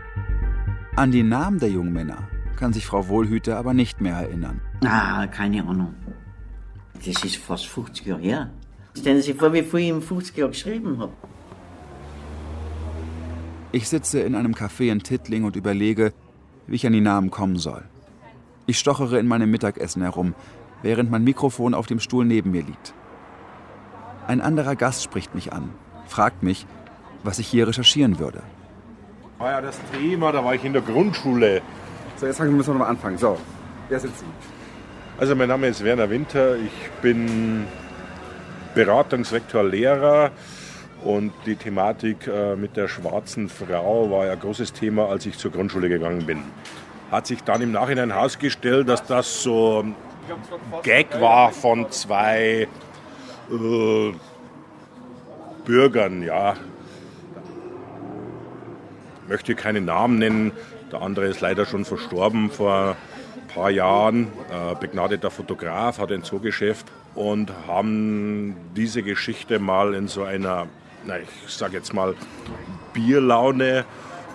An 0.95 1.11
die 1.11 1.23
Namen 1.23 1.59
der 1.59 1.69
jungen 1.69 1.93
Männer 1.93 2.27
kann 2.55 2.73
sich 2.73 2.85
Frau 2.85 3.07
Wohlhüter 3.07 3.57
aber 3.57 3.73
nicht 3.73 4.01
mehr 4.01 4.15
erinnern. 4.15 4.61
Ah, 4.83 5.27
keine 5.27 5.63
Ahnung. 5.65 5.93
Das 7.05 7.23
ist 7.23 7.37
fast 7.37 7.67
50 7.67 8.05
Jahre 8.05 8.21
her. 8.21 8.49
Stellen 8.97 9.17
Sie 9.17 9.31
sich 9.31 9.39
vor, 9.39 9.53
wie 9.53 9.61
viel 9.61 9.79
ich 9.79 9.89
in 9.89 10.01
50 10.01 10.35
Jahren 10.37 10.51
geschrieben 10.51 10.97
habe. 10.99 11.13
Ich 13.71 13.87
sitze 13.89 14.21
in 14.21 14.33
einem 14.33 14.53
Café 14.53 14.91
in 14.91 15.03
Tittling 15.03 15.43
und 15.43 15.55
überlege, 15.55 16.13
wie 16.65 16.75
ich 16.75 16.87
an 16.87 16.93
die 16.93 17.01
Namen 17.01 17.29
kommen 17.29 17.57
soll. 17.57 17.83
Ich 18.65 18.79
stochere 18.79 19.19
in 19.19 19.27
meinem 19.27 19.51
Mittagessen 19.51 20.01
herum, 20.01 20.33
während 20.81 21.11
mein 21.11 21.23
Mikrofon 21.23 21.73
auf 21.73 21.85
dem 21.85 21.99
Stuhl 21.99 22.25
neben 22.25 22.51
mir 22.51 22.63
liegt. 22.63 22.93
Ein 24.27 24.41
anderer 24.41 24.75
Gast 24.75 25.03
spricht 25.03 25.33
mich 25.35 25.53
an, 25.53 25.69
fragt 26.05 26.43
mich, 26.43 26.65
was 27.23 27.39
ich 27.39 27.47
hier 27.47 27.65
recherchieren 27.65 28.19
würde. 28.19 28.43
War 29.37 29.51
ja 29.51 29.61
das 29.61 29.79
Thema, 29.97 30.33
da 30.33 30.43
war 30.43 30.53
ich 30.53 30.65
in 30.65 30.73
der 30.73 30.81
Grundschule. 30.81 31.61
So, 32.17 32.25
jetzt 32.25 32.37
müssen 32.41 32.67
wir 32.67 32.73
nochmal 32.73 32.89
anfangen. 32.89 33.17
So, 33.17 33.37
wer 33.87 33.99
sind 34.01 34.17
Sie? 34.17 34.25
Also, 35.17 35.33
mein 35.33 35.47
Name 35.47 35.67
ist 35.67 35.81
Werner 35.81 36.09
Winter. 36.09 36.57
Ich 36.57 36.89
bin 37.01 37.67
Beratungsvektor 38.75 39.63
Lehrer 39.63 40.31
und 41.05 41.31
die 41.45 41.55
Thematik 41.55 42.27
äh, 42.27 42.57
mit 42.57 42.75
der 42.75 42.89
schwarzen 42.89 43.47
Frau 43.47 44.11
war 44.11 44.25
ja 44.25 44.33
ein 44.33 44.39
großes 44.41 44.73
Thema, 44.73 45.07
als 45.07 45.25
ich 45.25 45.37
zur 45.37 45.51
Grundschule 45.51 45.87
gegangen 45.87 46.25
bin. 46.25 46.43
Hat 47.11 47.27
sich 47.27 47.43
dann 47.43 47.61
im 47.61 47.71
Nachhinein 47.71 48.11
herausgestellt, 48.11 48.89
dass 48.89 49.05
das 49.05 49.41
so 49.41 49.83
ein 49.83 49.95
Gag 50.83 51.21
war 51.21 51.53
von 51.53 51.89
zwei 51.91 52.67
äh, 53.51 54.13
Bürgern, 55.65 56.23
ja. 56.23 56.55
Ich 59.23 59.29
möchte 59.29 59.55
keine 59.55 59.81
Namen 59.81 60.19
nennen. 60.19 60.51
Der 60.91 61.01
andere 61.01 61.25
ist 61.25 61.41
leider 61.41 61.65
schon 61.65 61.83
verstorben 61.83 62.49
vor 62.49 62.95
ein 63.35 63.47
paar 63.53 63.69
Jahren. 63.69 64.27
Äh, 64.49 64.75
begnadeter 64.79 65.29
Fotograf, 65.29 65.99
hat 65.99 66.11
ein 66.11 66.23
Zoogeschäft 66.23 66.85
und 67.15 67.51
haben 67.67 68.55
diese 68.75 69.03
Geschichte 69.03 69.59
mal 69.59 69.93
in 69.93 70.07
so 70.07 70.23
einer, 70.23 70.67
na, 71.05 71.17
ich 71.19 71.53
sage 71.53 71.75
jetzt 71.75 71.93
mal, 71.93 72.15
Bierlaune 72.93 73.85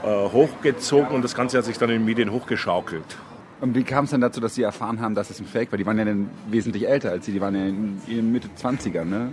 äh, 0.02 0.06
hochgezogen 0.06 1.14
und 1.14 1.22
das 1.22 1.34
Ganze 1.34 1.58
hat 1.58 1.64
sich 1.64 1.78
dann 1.78 1.90
in 1.90 2.00
den 2.00 2.04
Medien 2.04 2.30
hochgeschaukelt. 2.32 3.16
Und 3.62 3.76
wie 3.76 3.84
kam 3.84 4.06
es 4.06 4.10
dann 4.10 4.20
dazu, 4.20 4.40
dass 4.40 4.56
Sie 4.56 4.64
erfahren 4.64 5.00
haben, 5.00 5.14
dass 5.14 5.30
es 5.30 5.38
ein 5.38 5.46
Fake 5.46 5.70
war? 5.70 5.78
Die 5.78 5.86
waren 5.86 5.96
ja 5.96 6.04
dann 6.04 6.28
wesentlich 6.48 6.88
älter 6.88 7.10
als 7.10 7.26
Sie, 7.26 7.32
die 7.32 7.40
waren 7.40 7.54
ja 7.54 7.64
in 7.64 8.02
ihren 8.08 8.32
Mitte 8.32 8.48
20er, 8.60 9.04
ne? 9.04 9.30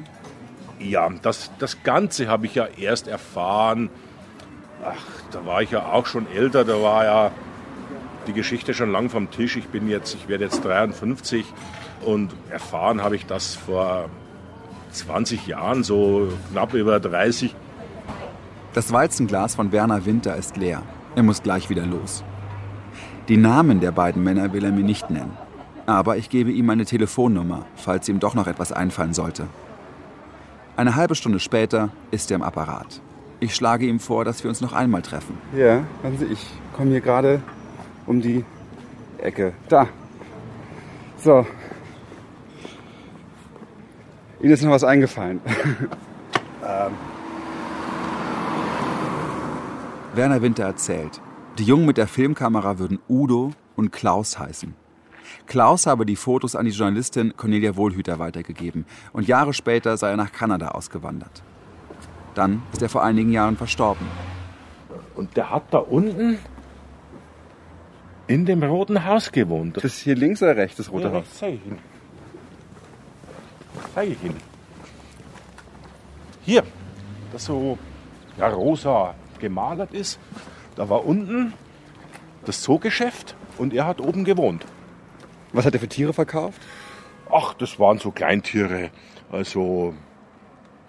Ja, 0.78 1.10
das, 1.24 1.50
das 1.58 1.82
Ganze 1.82 2.28
habe 2.28 2.46
ich 2.46 2.54
ja 2.54 2.68
erst 2.78 3.08
erfahren. 3.08 3.90
Ach, 4.86 4.94
da 5.32 5.48
war 5.48 5.64
ich 5.64 5.72
ja 5.72 5.84
auch 5.84 6.06
schon 6.06 6.32
älter, 6.32 6.64
da 6.64 6.80
war 6.80 7.06
ja 7.06 7.32
die 8.28 8.34
Geschichte 8.34 8.76
schon 8.76 8.92
lang 8.92 9.10
vom 9.10 9.32
Tisch. 9.32 9.58
Ich 9.58 9.70
bin 9.70 9.90
jetzt, 9.90 10.14
ich 10.14 10.28
werde 10.28 10.44
jetzt 10.44 10.64
53 10.64 11.44
und 12.06 12.32
erfahren 12.52 13.02
habe 13.02 13.16
ich 13.16 13.26
das 13.26 13.56
vor 13.56 14.12
20 14.92 15.48
Jahren, 15.48 15.84
so 15.84 16.32
knapp 16.52 16.76
über 16.76 17.00
30. 17.00 17.56
Das 18.76 18.94
Walzenglas 18.94 19.56
von 19.56 19.72
Werner 19.72 20.06
Winter 20.06 20.36
ist 20.36 20.56
leer. 20.56 20.84
Er 21.16 21.24
muss 21.24 21.42
gleich 21.42 21.72
wieder 21.72 21.88
los. 21.88 22.24
Die 23.30 23.38
Namen 23.38 23.80
der 23.80 23.92
beiden 23.92 24.24
Männer 24.24 24.54
will 24.54 24.66
er 24.66 24.72
mir 24.72 24.84
nicht 24.84 25.12
nennen. 25.12 25.38
Aber 25.86 26.18
ich 26.18 26.32
gebe 26.32 26.52
ihm 26.52 26.66
meine 26.66 26.86
Telefonnummer, 26.86 27.68
falls 27.76 28.10
ihm 28.10 28.20
doch 28.20 28.34
noch 28.34 28.48
etwas 28.48 28.72
einfallen 28.72 29.14
sollte. 29.14 29.46
Eine 30.76 30.96
halbe 30.96 31.14
Stunde 31.14 31.40
später 31.40 31.90
ist 32.10 32.32
er 32.32 32.36
im 32.36 32.42
Apparat. 32.42 33.02
Ich 33.40 33.54
schlage 33.54 33.86
ihm 33.86 34.00
vor, 34.00 34.26
dass 34.26 34.44
wir 34.44 34.50
uns 34.50 34.62
noch 34.62 34.74
einmal 34.74 35.04
treffen. 35.04 35.38
Ja, 35.56 35.84
warten 36.02 36.18
Sie, 36.18 36.26
ich 36.26 36.44
komme 36.76 36.90
hier 36.90 37.02
gerade 37.02 37.40
um 38.08 38.20
die 38.20 38.44
Ecke. 39.20 39.54
Da. 39.68 39.88
So. 41.18 41.46
Ihnen 44.42 44.54
ist 44.54 44.64
noch 44.64 44.72
was 44.72 44.84
eingefallen. 44.84 45.40
ähm. 46.66 46.94
Werner 50.16 50.42
Winter 50.42 50.64
erzählt, 50.64 51.22
die 51.60 51.66
Jungen 51.66 51.86
mit 51.86 51.98
der 51.98 52.08
Filmkamera 52.08 52.80
würden 52.80 53.00
Udo 53.10 53.52
und 53.76 53.92
Klaus 53.92 54.40
heißen. 54.40 54.74
Klaus 55.46 55.88
habe 55.88 56.06
die 56.06 56.16
Fotos 56.16 56.56
an 56.56 56.66
die 56.66 56.72
Journalistin 56.72 57.36
Cornelia 57.36 57.76
Wohlhüter 57.76 58.18
weitergegeben 58.18 58.86
und 59.12 59.28
Jahre 59.28 59.54
später 59.54 59.98
sei 59.98 60.12
er 60.12 60.18
nach 60.18 60.32
Kanada 60.32 60.70
ausgewandert. 60.70 61.44
Dann 62.34 62.62
ist 62.72 62.82
er 62.82 62.88
vor 62.88 63.04
einigen 63.04 63.32
Jahren 63.34 63.58
verstorben. 63.58 64.08
Und 65.16 65.36
der 65.36 65.50
hat 65.50 65.64
da 65.72 65.80
unten 65.80 66.40
in 68.28 68.46
dem 68.46 68.64
Roten 68.64 69.06
Haus 69.06 69.32
gewohnt. 69.32 69.78
Das 69.78 69.84
ist 69.84 70.00
hier 70.00 70.16
links 70.16 70.42
oder 70.42 70.56
rechts, 70.56 70.78
das 70.78 70.90
Rote 70.92 71.08
ja, 71.08 71.14
Haus? 71.14 71.26
Zeige 71.34 71.56
ich 71.58 71.66
Ihnen. 71.66 71.80
Zeige 73.94 74.12
ich 74.14 74.24
Ihnen. 74.24 74.38
Hier, 76.46 76.64
das 77.34 77.44
so 77.44 77.78
ja, 78.38 78.48
rosa 78.48 79.14
gemalert 79.40 79.94
ist. 79.94 80.20
Da 80.80 80.88
war 80.88 81.06
unten 81.06 81.52
das 82.46 82.62
Zoogeschäft 82.62 83.36
und 83.58 83.74
er 83.74 83.86
hat 83.86 84.00
oben 84.00 84.24
gewohnt. 84.24 84.66
Was 85.52 85.66
hat 85.66 85.74
er 85.74 85.82
für 85.82 85.90
Tiere 85.90 86.14
verkauft? 86.14 86.62
Ach, 87.30 87.54
das 87.54 87.80
waren 87.80 87.98
so 87.98 88.12
Kleintiere, 88.12 88.90
also 89.30 89.94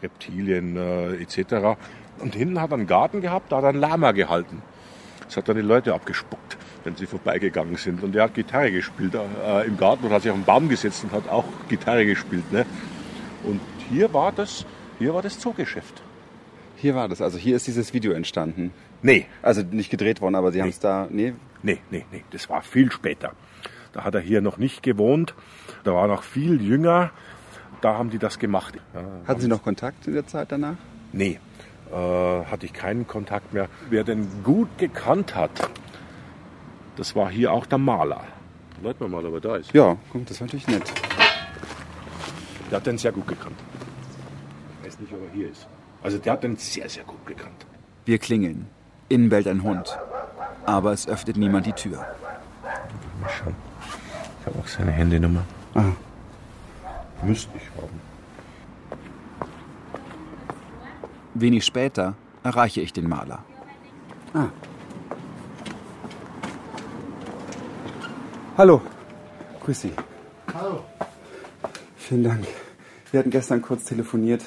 Reptilien 0.01 0.77
äh, 0.77 1.15
etc. 1.15 1.77
Und 2.21 2.37
hinten 2.37 2.61
hat 2.61 2.71
er 2.71 2.75
einen 2.75 2.87
Garten 2.87 3.21
gehabt, 3.21 3.51
da 3.51 3.57
hat 3.57 3.65
er 3.65 3.71
einen 3.71 3.81
Lama 3.81 4.13
gehalten. 4.13 4.63
Das 5.25 5.37
hat 5.37 5.49
dann 5.49 5.57
die 5.57 5.63
Leute 5.63 5.93
abgespuckt, 5.93 6.57
wenn 6.85 6.95
sie 6.95 7.07
vorbeigegangen 7.07 7.75
sind. 7.75 8.05
Und 8.05 8.15
er 8.15 8.23
hat 8.23 8.35
Gitarre 8.35 8.71
gespielt 8.71 9.17
äh, 9.17 9.67
im 9.67 9.77
Garten 9.77 10.07
und 10.07 10.13
hat 10.13 10.23
sich 10.23 10.31
auf 10.31 10.37
einen 10.37 10.45
Baum 10.45 10.69
gesetzt 10.69 11.03
und 11.03 11.11
hat 11.11 11.29
auch 11.29 11.47
Gitarre 11.69 12.07
gespielt. 12.07 12.53
Ne? 12.53 12.65
Und 13.43 13.61
hier 13.89 14.15
war 14.15 14.31
das, 14.31 14.65
hier 15.01 15.15
war 15.15 15.23
das 15.23 15.41
Zoogeschäft. 15.41 16.01
Hier 16.77 16.95
war 16.95 17.09
das, 17.09 17.21
also 17.21 17.39
hier 17.39 17.57
ist 17.57 17.67
dieses 17.67 17.93
Video 17.93 18.13
entstanden. 18.13 18.73
Nee. 19.03 19.27
Also 19.43 19.63
nicht 19.63 19.91
gedreht 19.91 20.21
worden, 20.21 20.35
aber 20.35 20.53
Sie 20.53 20.61
haben 20.61 20.69
es 20.69 20.81
da. 20.81 21.09
Nee. 21.11 21.35
Nee, 21.63 21.79
nee, 21.91 22.07
nee, 22.11 22.25
das 22.31 22.49
war 22.49 22.63
viel 22.63 22.91
später. 22.91 23.33
Da 23.93 24.05
hat 24.05 24.15
er 24.15 24.21
hier 24.21 24.41
noch 24.41 24.57
nicht 24.57 24.83
gewohnt. 24.83 25.35
Da 25.85 25.95
war 25.95 26.07
noch 26.07 26.23
viel 26.23 26.63
jünger. 26.63 27.11
Da 27.81 27.95
haben 27.99 28.11
die 28.11 28.19
das 28.19 28.39
gemacht. 28.39 28.75
Ja, 28.95 29.03
Hatten 29.27 29.41
Sie 29.41 29.49
noch 29.49 29.63
Kontakt 29.63 30.07
in 30.07 30.15
der 30.15 30.27
Zeit 30.27 30.53
danach? 30.53 30.77
Nee, 31.13 31.39
äh, 31.91 31.95
hatte 31.95 32.67
ich 32.67 32.73
keinen 32.73 33.07
Kontakt 33.07 33.53
mehr. 33.53 33.69
Wer 33.89 34.05
den 34.05 34.43
gut 34.43 34.69
gekannt 34.79 35.35
hat, 35.35 35.51
das 36.97 37.17
war 37.17 37.31
hier 37.31 37.53
auch 37.53 37.67
der 37.67 37.79
Maler. 37.79 38.23
Leute 38.83 39.07
mal, 39.09 39.25
ob 39.27 39.35
er 39.35 39.41
da 39.41 39.57
ist. 39.57 39.73
Ja, 39.75 39.97
komm, 40.13 40.25
das 40.25 40.41
war 40.41 40.47
natürlich 40.47 40.69
nett. 40.69 40.91
Der 42.71 42.77
hat 42.77 42.87
den 42.87 42.97
sehr 42.97 43.13
gut 43.13 43.27
gekannt. 43.27 43.57
Ich 44.81 44.87
weiß 44.87 45.01
nicht, 45.01 45.13
ob 45.13 45.21
er 45.27 45.31
hier 45.35 45.51
ist. 45.51 45.67
Also 46.03 46.19
der 46.19 46.33
hat 46.33 46.43
den 46.45 46.57
sehr, 46.57 46.89
sehr 46.89 47.05
gut 47.05 47.27
gekannt. 47.27 47.67
Wir 48.07 48.19
klingeln. 48.19 48.67
Innen 49.11 49.29
bellt 49.29 49.49
ein 49.49 49.65
Hund. 49.65 49.99
Aber 50.67 50.93
es 50.93 51.09
öffnet 51.09 51.37
niemand 51.37 51.67
die 51.67 51.73
Tür. 51.73 52.07
Ich 53.27 54.47
habe 54.47 54.59
auch 54.59 54.69
seine 54.69 54.93
Handynummer. 54.93 55.43
Ah. 55.75 55.93
Müsste 57.23 57.51
ich 57.57 57.65
haben. 57.77 58.01
Wenig 61.35 61.67
später 61.67 62.15
erreiche 62.45 62.81
ich 62.81 62.93
den 62.93 63.09
Maler. 63.09 63.45
Ah. 64.33 64.47
Hallo. 68.57 68.81
Grüß 69.65 69.81
Sie. 69.81 69.93
Hallo. 70.55 70.85
Vielen 71.97 72.23
Dank. 72.23 72.47
Wir 73.11 73.19
hatten 73.19 73.31
gestern 73.31 73.61
kurz 73.61 73.85
telefoniert 73.87 74.45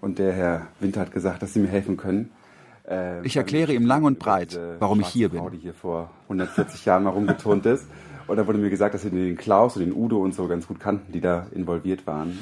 und 0.00 0.18
der 0.18 0.32
Herr 0.32 0.66
Winter 0.80 1.02
hat 1.02 1.12
gesagt, 1.12 1.42
dass 1.42 1.52
Sie 1.52 1.60
mir 1.60 1.68
helfen 1.68 1.96
können. 1.96 2.32
Äh, 2.88 3.24
Ich 3.26 3.36
erkläre 3.36 3.72
ihm 3.72 3.86
lang 3.86 4.04
und 4.04 4.18
breit, 4.18 4.58
warum 4.78 5.00
ich 5.00 5.08
hier 5.08 5.28
bin. 5.28 5.40
Frau, 5.40 5.50
die 5.50 5.58
hier 5.58 5.74
vor 5.74 6.10
140 6.24 6.84
Jahren 6.84 7.04
mal 7.04 7.10
rumgeturnt 7.10 7.66
ist. 7.66 7.86
Und 8.26 8.36
da 8.36 8.46
wurde 8.46 8.58
mir 8.58 8.70
gesagt, 8.70 8.94
dass 8.94 9.02
Sie 9.02 9.10
den 9.10 9.36
Klaus 9.36 9.76
und 9.76 9.84
den 9.84 9.92
Udo 9.94 10.18
und 10.18 10.34
so 10.34 10.48
ganz 10.48 10.66
gut 10.66 10.80
kannten, 10.80 11.12
die 11.12 11.20
da 11.20 11.46
involviert 11.54 12.06
waren. 12.06 12.38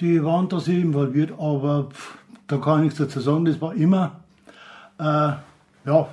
Die 0.00 0.22
waren 0.24 0.48
da 0.48 0.58
sehr 0.58 0.78
involviert, 0.78 1.32
aber 1.38 1.90
pff, 1.90 2.16
da 2.46 2.56
kann 2.56 2.78
ich 2.78 2.84
nichts 2.84 2.98
dazu 2.98 3.20
sagen. 3.20 3.44
Das 3.44 3.60
war 3.60 3.74
immer, 3.74 4.20
äh, 4.98 5.32
ja, 5.84 6.08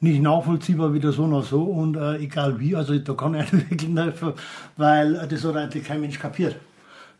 nicht 0.00 0.20
nachvollziehbar, 0.20 0.92
weder 0.92 1.12
so 1.12 1.26
noch 1.26 1.44
so 1.44 1.62
und 1.62 1.96
äh, 1.96 2.16
egal 2.16 2.58
wie. 2.60 2.76
Also 2.76 2.98
da 2.98 3.14
kann 3.14 3.34
ich 3.34 3.52
wirklich 3.70 3.88
nicht 3.88 3.98
helfen, 4.02 4.32
weil 4.76 5.14
äh, 5.16 5.26
das 5.28 5.44
hat 5.44 5.56
eigentlich 5.56 5.84
kein 5.84 6.00
Mensch 6.00 6.18
kapiert. 6.18 6.56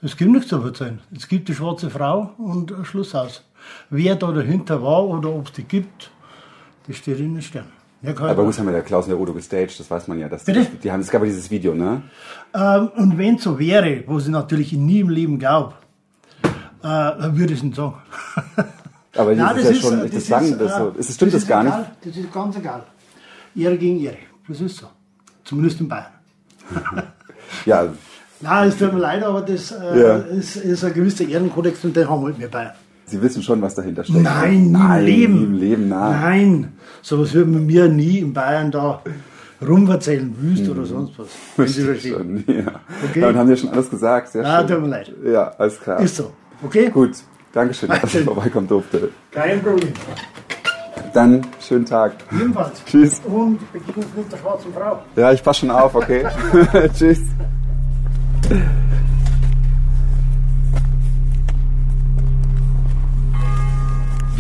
Es 0.03 0.17
gibt 0.17 0.33
nichts 0.33 0.49
zu 0.49 0.61
erzählen. 0.61 0.99
Es 1.17 1.29
gibt 1.29 1.49
die 1.49 1.55
schwarze 1.55 1.89
Frau 1.91 2.33
und 2.39 2.73
äh, 2.73 2.85
Schluss 2.85 3.15
aus. 3.15 3.45
Wer 3.91 4.17
da 4.17 4.33
dahinter 4.33 4.83
war 4.83 5.05
oder 5.05 5.31
ob 5.31 5.47
es 5.47 5.53
die 5.53 5.65
gibt, 5.65 6.11
das 6.87 6.97
steht 6.97 7.19
in 7.19 7.35
den 7.35 7.43
Sternen. 7.43 7.73
Aber 8.05 8.45
gut 8.45 8.59
haben 8.59 8.67
wir 8.67 8.73
der 8.73 8.83
Klaus 8.83 9.05
und 9.05 9.11
der 9.11 9.21
Udo 9.21 9.33
gestaged, 9.33 9.79
das 9.79 9.89
weiß 9.89 10.09
man 10.09 10.19
ja. 10.19 10.29
Dass 10.29 10.45
die, 10.45 10.53
Bitte? 10.53 10.77
die 10.83 10.91
haben, 10.91 11.01
es 11.01 11.11
gab 11.11 11.23
ja 11.23 11.27
dieses 11.29 11.51
Video, 11.51 11.73
ne? 11.73 12.03
Ähm, 12.53 12.89
und 12.97 13.17
wenn 13.17 13.37
es 13.37 13.45
so 13.45 13.59
wäre, 13.61 14.03
was 14.07 14.25
ich 14.25 14.31
natürlich 14.31 14.73
nie 14.73 15.01
im 15.01 15.09
Leben 15.09 15.39
glaube, 15.39 15.75
äh, 16.83 16.87
würde 16.87 17.53
ich 17.53 17.59
es 17.59 17.63
nicht 17.63 17.77
sagen. 17.77 17.95
Aber 19.17 19.35
das 19.35 19.39
Nein, 19.39 19.57
ist 19.57 19.69
ja 19.71 19.75
schon, 19.75 20.01
das, 20.01 20.11
das 20.11 20.27
sagen, 20.27 20.59
das 20.59 20.73
äh, 20.73 20.79
so, 20.79 20.89
ist, 20.99 21.15
stimmt 21.15 21.35
das, 21.35 21.43
ist 21.43 21.49
gar 21.49 21.65
egal, 21.65 21.79
nicht? 21.79 21.91
Das 22.07 22.17
ist 22.17 22.33
ganz 22.33 22.57
egal. 22.57 22.83
Ehre 23.55 23.79
gegen 23.79 24.01
Ehre. 24.01 24.17
Das 24.49 24.61
ist 24.61 24.79
so. 24.79 24.87
Zumindest 25.45 25.81
in 25.81 25.89
Bayern. 25.89 26.07
Ja, 27.67 27.87
Nein, 28.41 28.69
es 28.69 28.77
tut 28.79 28.93
mir 28.93 28.99
leid, 28.99 29.23
aber 29.23 29.43
das 29.43 29.71
äh, 29.71 30.01
Ja. 30.03 30.17
ist, 30.17 30.57
ist 30.57 30.83
ein 30.83 30.93
gewisser 30.95 31.29
Ehrenkodex 31.29 31.85
und 31.85 31.95
den 31.95 32.09
haben 32.09 32.25
halt 32.25 32.41
wir 32.41 32.49
Bayern. 32.51 32.73
Sie 33.13 33.21
wissen 33.23 33.43
schon, 33.43 33.61
was 33.61 33.75
dahinter 33.75 34.05
steckt. 34.05 34.23
Nein, 34.23 34.65
nie 34.65 34.71
Nein, 34.71 35.01
im 35.01 35.05
Leben. 35.07 35.35
Nie 35.39 35.45
im 35.45 35.55
Leben, 35.59 35.89
nein. 35.91 36.21
Nein, 36.23 36.73
sowas 37.03 37.35
wird 37.35 37.47
man 37.47 37.67
mir 37.67 37.87
nie 37.89 38.21
in 38.21 38.33
Bayern 38.33 38.71
da 38.71 39.03
rumverzählen, 39.61 40.35
Wüst 40.41 40.67
oder 40.71 40.85
sonst 40.87 41.19
was. 41.19 41.27
Wenn 41.57 41.69
Sie 41.69 41.83
verstehen. 41.83 42.45
Schon, 42.47 42.57
ja. 42.57 42.63
Okay. 43.11 43.21
Damit 43.21 43.37
haben 43.37 43.47
Sie 43.49 43.53
ja 43.53 43.57
schon 43.59 43.69
alles 43.71 43.91
gesagt. 43.91 44.29
Sehr 44.33 44.45
Ah, 44.47 44.61
schön. 44.61 44.69
tut 44.69 44.81
mir 44.83 44.89
leid. 44.89 45.13
Ja, 45.25 45.53
alles 45.59 45.79
klar. 45.79 46.01
Ist 46.01 46.17
so. 46.17 46.33
Okay? 46.65 46.89
Gut, 46.89 47.11
Dankeschön, 47.53 47.91
dass 47.91 48.15
ich 48.15 48.25
vorbeikommen 48.25 48.67
durfte. 48.67 49.11
Kein 49.31 49.61
Problem. 49.63 49.93
Dann 51.13 51.43
schönen 51.61 51.85
Tag. 51.85 52.15
Ebenfalls. 52.33 52.83
Tschüss. 52.87 53.21
Und 53.27 53.59
Sie 53.75 53.79
mit 54.21 54.33
der 54.33 54.39
schwarzen 54.39 54.73
Frau. 54.73 55.03
Ja, 55.17 55.33
ich 55.33 55.43
passe 55.43 55.61
schon 55.61 55.71
auf, 55.71 55.95
okay? 55.95 56.25
Tschüss. 56.99 57.21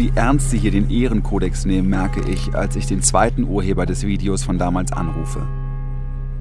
Wie 0.02 0.10
ernst 0.16 0.50
sie 0.50 0.58
hier 0.58 0.72
den 0.72 0.90
Ehrenkodex 0.90 1.64
nehmen, 1.64 1.88
merke 1.88 2.28
ich, 2.28 2.56
als 2.56 2.74
ich 2.74 2.86
den 2.86 3.02
zweiten 3.02 3.44
Urheber 3.44 3.86
des 3.86 4.04
Videos 4.04 4.42
von 4.42 4.58
damals 4.58 4.90
anrufe. 4.90 5.46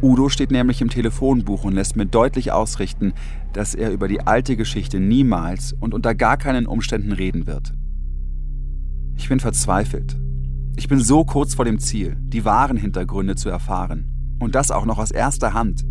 Udo 0.02 0.30
steht 0.30 0.50
nämlich 0.50 0.82
im 0.82 0.90
Telefonbuch 0.90 1.64
und 1.64 1.74
lässt 1.74 1.96
mir 1.96 2.08
deutlich 2.08 2.52
ausrichten, 2.52 3.14
dass 3.54 3.76
er 3.76 3.92
über 3.92 4.08
die 4.08 4.22
alte 4.22 4.58
Geschichte 4.58 5.00
niemals 5.00 5.74
und 5.74 5.94
unter 5.94 6.16
gar 6.16 6.38
keinen 6.38 6.66
Umständen 6.66 7.12
reden 7.12 7.46
wird. 7.46 7.76
Ich 9.16 9.30
bin 9.30 9.40
verzweifelt. 9.40 10.18
Ich 10.76 10.88
bin 10.88 11.00
so 11.00 11.24
kurz 11.24 11.54
vor 11.54 11.66
dem 11.66 11.78
Ziel, 11.78 12.18
die 12.20 12.44
wahren 12.44 12.78
Hintergründe 12.78 13.36
zu 13.36 13.50
erfahren. 13.50 14.38
Und 14.40 14.56
das 14.56 14.72
auch 14.72 14.86
noch 14.86 14.98
aus 14.98 15.12
erster 15.12 15.54
Hand. 15.54 15.86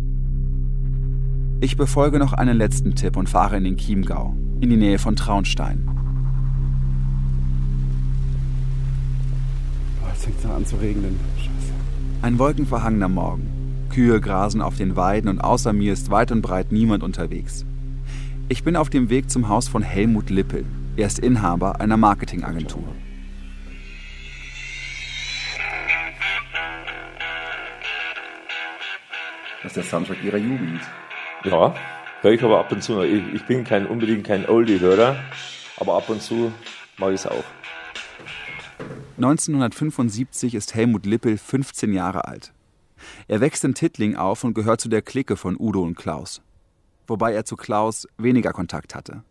Ich 1.61 1.77
befolge 1.77 2.19
noch 2.19 2.33
einen 2.33 2.57
letzten 2.57 2.95
Tipp 2.95 3.15
und 3.15 3.29
fahre 3.29 3.55
in 3.55 3.63
den 3.63 3.77
Chiemgau, 3.77 4.35
in 4.59 4.69
die 4.69 4.75
Nähe 4.75 4.99
von 4.99 5.15
Traunstein. 5.15 6.00
Jetzt 10.21 10.25
fängt 10.25 10.39
es 10.39 10.45
an 10.45 10.65
zu 10.65 10.75
regnen. 10.77 11.19
Scheiße. 11.37 11.73
Ein 12.21 12.37
wolkenverhangener 12.37 13.09
Morgen. 13.09 13.87
Kühe 13.89 14.21
grasen 14.21 14.61
auf 14.61 14.77
den 14.77 14.95
Weiden 14.95 15.29
und 15.29 15.39
außer 15.39 15.73
mir 15.73 15.93
ist 15.93 16.11
weit 16.11 16.31
und 16.31 16.41
breit 16.41 16.71
niemand 16.71 17.03
unterwegs. 17.03 17.65
Ich 18.47 18.63
bin 18.63 18.75
auf 18.75 18.89
dem 18.89 19.09
Weg 19.09 19.29
zum 19.29 19.49
Haus 19.49 19.67
von 19.67 19.81
Helmut 19.81 20.29
Lippel. 20.29 20.65
Er 20.95 21.07
ist 21.07 21.19
Inhaber 21.19 21.79
einer 21.79 21.97
Marketingagentur. 21.97 22.83
Das 29.63 29.71
ist 29.71 29.77
der 29.77 29.83
Soundtrack 29.83 30.23
Ihrer 30.23 30.37
Jugend. 30.37 30.81
Ja, 31.43 31.73
höre 32.21 32.31
ich 32.31 32.43
aber 32.43 32.59
ab 32.59 32.71
und 32.71 32.83
zu 32.83 32.93
noch. 32.93 33.03
Ich, 33.03 33.23
ich 33.33 33.45
bin 33.45 33.63
kein, 33.63 33.85
unbedingt 33.87 34.25
kein 34.25 34.47
Oldie-Hörer, 34.47 35.15
aber 35.77 35.97
ab 35.97 36.09
und 36.09 36.21
zu 36.21 36.51
mag 36.97 37.09
ich 37.09 37.21
es 37.21 37.27
auch. 37.27 37.43
1975 39.23 40.55
ist 40.55 40.73
Helmut 40.73 41.05
Lippel 41.05 41.37
15 41.37 41.93
Jahre 41.93 42.25
alt. 42.25 42.53
Er 43.27 43.39
wächst 43.39 43.63
in 43.63 43.75
Tittling 43.75 44.15
auf 44.15 44.43
und 44.43 44.55
gehört 44.55 44.81
zu 44.81 44.89
der 44.89 45.03
Clique 45.03 45.37
von 45.37 45.55
Udo 45.59 45.83
und 45.83 45.95
Klaus. 45.95 46.41
Wobei 47.05 47.31
er 47.31 47.45
zu 47.45 47.55
Klaus 47.55 48.07
weniger 48.17 48.51
Kontakt 48.51 48.95
hatte. 48.95 49.21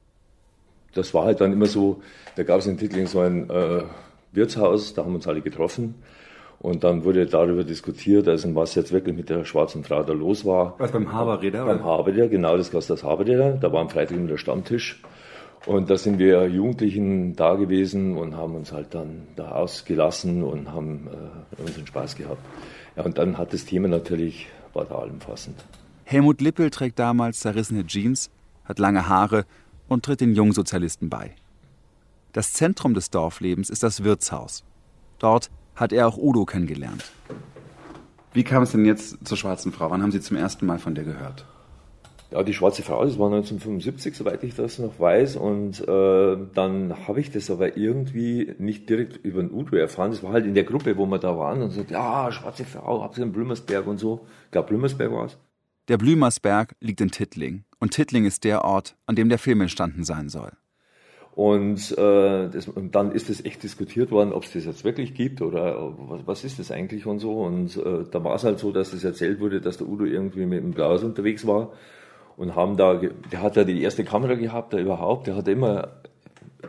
Das 0.94 1.12
war 1.12 1.24
halt 1.24 1.40
dann 1.40 1.52
immer 1.52 1.66
so, 1.66 2.00
da 2.36 2.44
gab 2.44 2.60
es 2.60 2.68
in 2.68 2.78
Tittling 2.78 3.08
so 3.08 3.18
ein 3.18 3.50
äh, 3.50 3.82
Wirtshaus, 4.30 4.94
da 4.94 5.02
haben 5.02 5.10
wir 5.10 5.16
uns 5.16 5.26
alle 5.26 5.40
getroffen. 5.40 5.96
Und 6.60 6.84
dann 6.84 7.02
wurde 7.02 7.26
darüber 7.26 7.64
diskutiert, 7.64 8.28
also 8.28 8.54
was 8.54 8.76
jetzt 8.76 8.92
wirklich 8.92 9.16
mit 9.16 9.28
der 9.28 9.44
schwarzen 9.44 9.82
Frau 9.82 10.04
da 10.04 10.12
los 10.12 10.44
war. 10.44 10.76
Was 10.78 10.92
beim 10.92 11.12
Haberräder? 11.12 11.64
Beim 11.64 11.82
Haberräder, 11.84 12.28
genau, 12.28 12.56
das 12.56 12.72
war 12.72 12.80
das 12.80 13.02
Haberräder. 13.02 13.54
Da 13.54 13.72
war 13.72 13.80
am 13.80 13.90
Freitag 13.90 14.16
immer 14.16 14.28
der 14.28 14.36
Stammtisch. 14.36 15.02
Und 15.66 15.90
da 15.90 15.98
sind 15.98 16.18
wir 16.18 16.48
Jugendlichen 16.48 17.36
da 17.36 17.54
gewesen 17.54 18.16
und 18.16 18.36
haben 18.36 18.54
uns 18.54 18.72
halt 18.72 18.94
dann 18.94 19.26
da 19.36 19.52
ausgelassen 19.52 20.42
und 20.42 20.72
haben 20.72 21.08
äh, 21.08 21.62
unseren 21.62 21.86
Spaß 21.86 22.16
gehabt. 22.16 22.42
Ja, 22.96 23.04
und 23.04 23.18
dann 23.18 23.36
hat 23.36 23.52
das 23.52 23.66
Thema 23.66 23.88
natürlich, 23.88 24.46
war 24.72 24.86
da 24.86 24.96
allumfassend. 24.96 25.62
Helmut 26.04 26.40
Lippel 26.40 26.70
trägt 26.70 26.98
damals 26.98 27.40
zerrissene 27.40 27.86
Jeans, 27.86 28.30
hat 28.64 28.78
lange 28.78 29.08
Haare 29.08 29.44
und 29.86 30.04
tritt 30.04 30.20
den 30.20 30.34
Jungsozialisten 30.34 31.10
bei. 31.10 31.34
Das 32.32 32.52
Zentrum 32.52 32.94
des 32.94 33.10
Dorflebens 33.10 33.70
ist 33.70 33.82
das 33.82 34.02
Wirtshaus. 34.02 34.64
Dort 35.18 35.50
hat 35.76 35.92
er 35.92 36.08
auch 36.08 36.16
Udo 36.16 36.46
kennengelernt. 36.46 37.04
Wie 38.32 38.44
kam 38.44 38.62
es 38.62 38.70
denn 38.70 38.84
jetzt 38.84 39.26
zur 39.26 39.36
schwarzen 39.36 39.72
Frau? 39.72 39.90
Wann 39.90 40.02
haben 40.02 40.12
Sie 40.12 40.20
zum 40.20 40.36
ersten 40.36 40.64
Mal 40.64 40.78
von 40.78 40.94
der 40.94 41.04
gehört? 41.04 41.44
Ja, 42.32 42.44
die 42.44 42.54
Schwarze 42.54 42.82
Frau, 42.82 43.04
das 43.04 43.18
war 43.18 43.26
1975, 43.26 44.14
soweit 44.14 44.44
ich 44.44 44.54
das 44.54 44.78
noch 44.78 45.00
weiß. 45.00 45.34
Und 45.34 45.80
äh, 45.80 46.36
dann 46.54 47.08
habe 47.08 47.20
ich 47.20 47.32
das 47.32 47.50
aber 47.50 47.76
irgendwie 47.76 48.54
nicht 48.58 48.88
direkt 48.88 49.16
über 49.24 49.42
den 49.42 49.52
Udo 49.52 49.74
erfahren. 49.76 50.12
Das 50.12 50.22
war 50.22 50.32
halt 50.32 50.46
in 50.46 50.54
der 50.54 50.62
Gruppe, 50.62 50.96
wo 50.96 51.06
wir 51.06 51.18
da 51.18 51.36
waren 51.36 51.60
und 51.62 51.70
so, 51.70 51.84
ja, 51.88 52.30
Schwarze 52.30 52.64
Frau, 52.64 53.02
habt 53.02 53.18
ihr 53.18 53.24
in 53.24 53.32
Blümersberg 53.32 53.86
und 53.86 53.98
so. 53.98 54.26
Ich 54.44 54.52
glaube, 54.52 54.68
Blümersberg 54.68 55.10
war 55.10 55.24
es. 55.26 55.38
Der 55.88 55.98
Blümersberg 55.98 56.76
liegt 56.78 57.00
in 57.00 57.10
Tittling. 57.10 57.64
Und 57.80 57.94
Tittling 57.94 58.24
ist 58.26 58.44
der 58.44 58.64
Ort, 58.64 58.94
an 59.06 59.16
dem 59.16 59.28
der 59.28 59.38
Film 59.38 59.60
entstanden 59.60 60.04
sein 60.04 60.28
soll. 60.28 60.52
Und, 61.34 61.96
äh, 61.98 62.48
das, 62.48 62.68
und 62.68 62.94
dann 62.94 63.10
ist 63.10 63.28
es 63.28 63.44
echt 63.44 63.64
diskutiert 63.64 64.12
worden, 64.12 64.32
ob 64.32 64.44
es 64.44 64.52
das 64.52 64.66
jetzt 64.66 64.84
wirklich 64.84 65.14
gibt 65.14 65.42
oder 65.42 65.94
was, 65.98 66.26
was 66.26 66.44
ist 66.44 66.60
das 66.60 66.70
eigentlich 66.70 67.06
und 67.06 67.18
so. 67.18 67.40
Und 67.40 67.76
äh, 67.76 68.04
da 68.08 68.22
war 68.22 68.36
es 68.36 68.44
halt 68.44 68.60
so, 68.60 68.70
dass 68.70 68.92
es 68.92 69.02
erzählt 69.02 69.40
wurde, 69.40 69.60
dass 69.60 69.78
der 69.78 69.88
Udo 69.88 70.04
irgendwie 70.04 70.46
mit 70.46 70.62
dem 70.62 70.70
Blaus 70.70 71.02
unterwegs 71.02 71.44
war 71.44 71.72
und 72.40 72.56
haben 72.56 72.78
da, 72.78 72.98
der 73.30 73.42
hat 73.42 73.56
ja 73.56 73.64
die 73.64 73.82
erste 73.82 74.02
Kamera 74.02 74.32
gehabt, 74.32 74.72
der 74.72 74.80
überhaupt, 74.80 75.26
der 75.26 75.36
hat 75.36 75.46
immer 75.46 75.88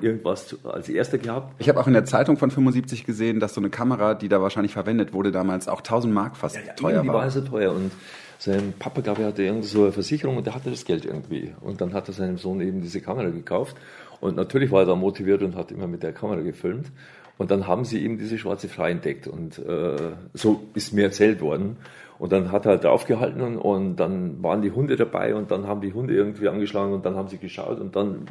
irgendwas 0.02 0.58
als 0.66 0.90
erster 0.90 1.18
gehabt. 1.18 1.56
Ich 1.60 1.70
habe 1.70 1.80
auch 1.80 1.88
in 1.88 1.94
der 1.94 2.04
Zeitung 2.04 2.36
von 2.36 2.52
75 2.52 3.06
gesehen, 3.06 3.40
dass 3.40 3.54
so 3.54 3.62
eine 3.62 3.70
Kamera, 3.70 4.14
die 4.14 4.28
da 4.28 4.42
wahrscheinlich 4.42 4.74
verwendet 4.74 5.14
wurde, 5.14 5.32
damals 5.32 5.70
auch 5.70 5.78
1000 5.78 6.14
Mark 6.14 6.36
fast 6.36 6.58
ja, 6.58 6.64
ja, 6.68 6.74
teuer 6.74 7.02
die 7.04 7.08
war. 7.08 7.16
war 7.16 7.22
also 7.22 7.40
teuer 7.40 7.72
und 7.72 7.90
sein 8.38 8.74
Papa, 8.80 9.00
glaube 9.00 9.22
ich, 9.22 9.28
hatte 9.28 9.44
irgendwie 9.44 9.68
so 9.68 9.84
eine 9.84 9.94
Versicherung 9.94 10.36
und 10.36 10.46
der 10.46 10.56
hatte 10.56 10.72
das 10.72 10.84
Geld 10.84 11.06
irgendwie. 11.06 11.54
Und 11.62 11.80
dann 11.80 11.94
hat 11.94 12.10
er 12.10 12.16
seinem 12.16 12.38
Sohn 12.38 12.60
eben 12.60 12.82
diese 12.82 13.00
Kamera 13.00 13.30
gekauft. 13.30 13.78
Und 14.20 14.36
natürlich 14.36 14.72
war 14.72 14.82
er 14.82 14.88
da 14.88 14.96
motiviert 14.96 15.42
und 15.42 15.56
hat 15.56 15.72
immer 15.72 15.88
mit 15.88 16.04
der 16.04 16.12
Kamera 16.12 16.42
gefilmt. 16.42 16.92
Und 17.38 17.50
dann 17.50 17.66
haben 17.66 17.86
sie 17.86 18.04
eben 18.04 18.18
diese 18.18 18.38
schwarze 18.38 18.68
Frau 18.68 18.86
entdeckt. 18.86 19.26
Und 19.26 19.58
äh, 19.60 19.96
so 20.34 20.64
ist 20.74 20.92
mir 20.92 21.06
erzählt 21.06 21.40
worden. 21.40 21.78
Und 22.22 22.32
dann 22.32 22.52
hat 22.52 22.68
er 22.68 22.74
halt 22.74 22.84
draufgehalten 22.84 23.58
und, 23.58 23.96
dann 23.96 24.44
waren 24.44 24.62
die 24.62 24.70
Hunde 24.70 24.96
dabei 24.96 25.34
und 25.34 25.50
dann 25.50 25.66
haben 25.66 25.82
die 25.82 25.92
Hunde 25.92 26.14
irgendwie 26.14 26.48
angeschlagen 26.48 26.94
und 26.94 27.04
dann 27.04 27.16
haben 27.16 27.30
sie 27.30 27.40
geschaut 27.40 27.80
und 27.80 27.96
dann 27.96 28.28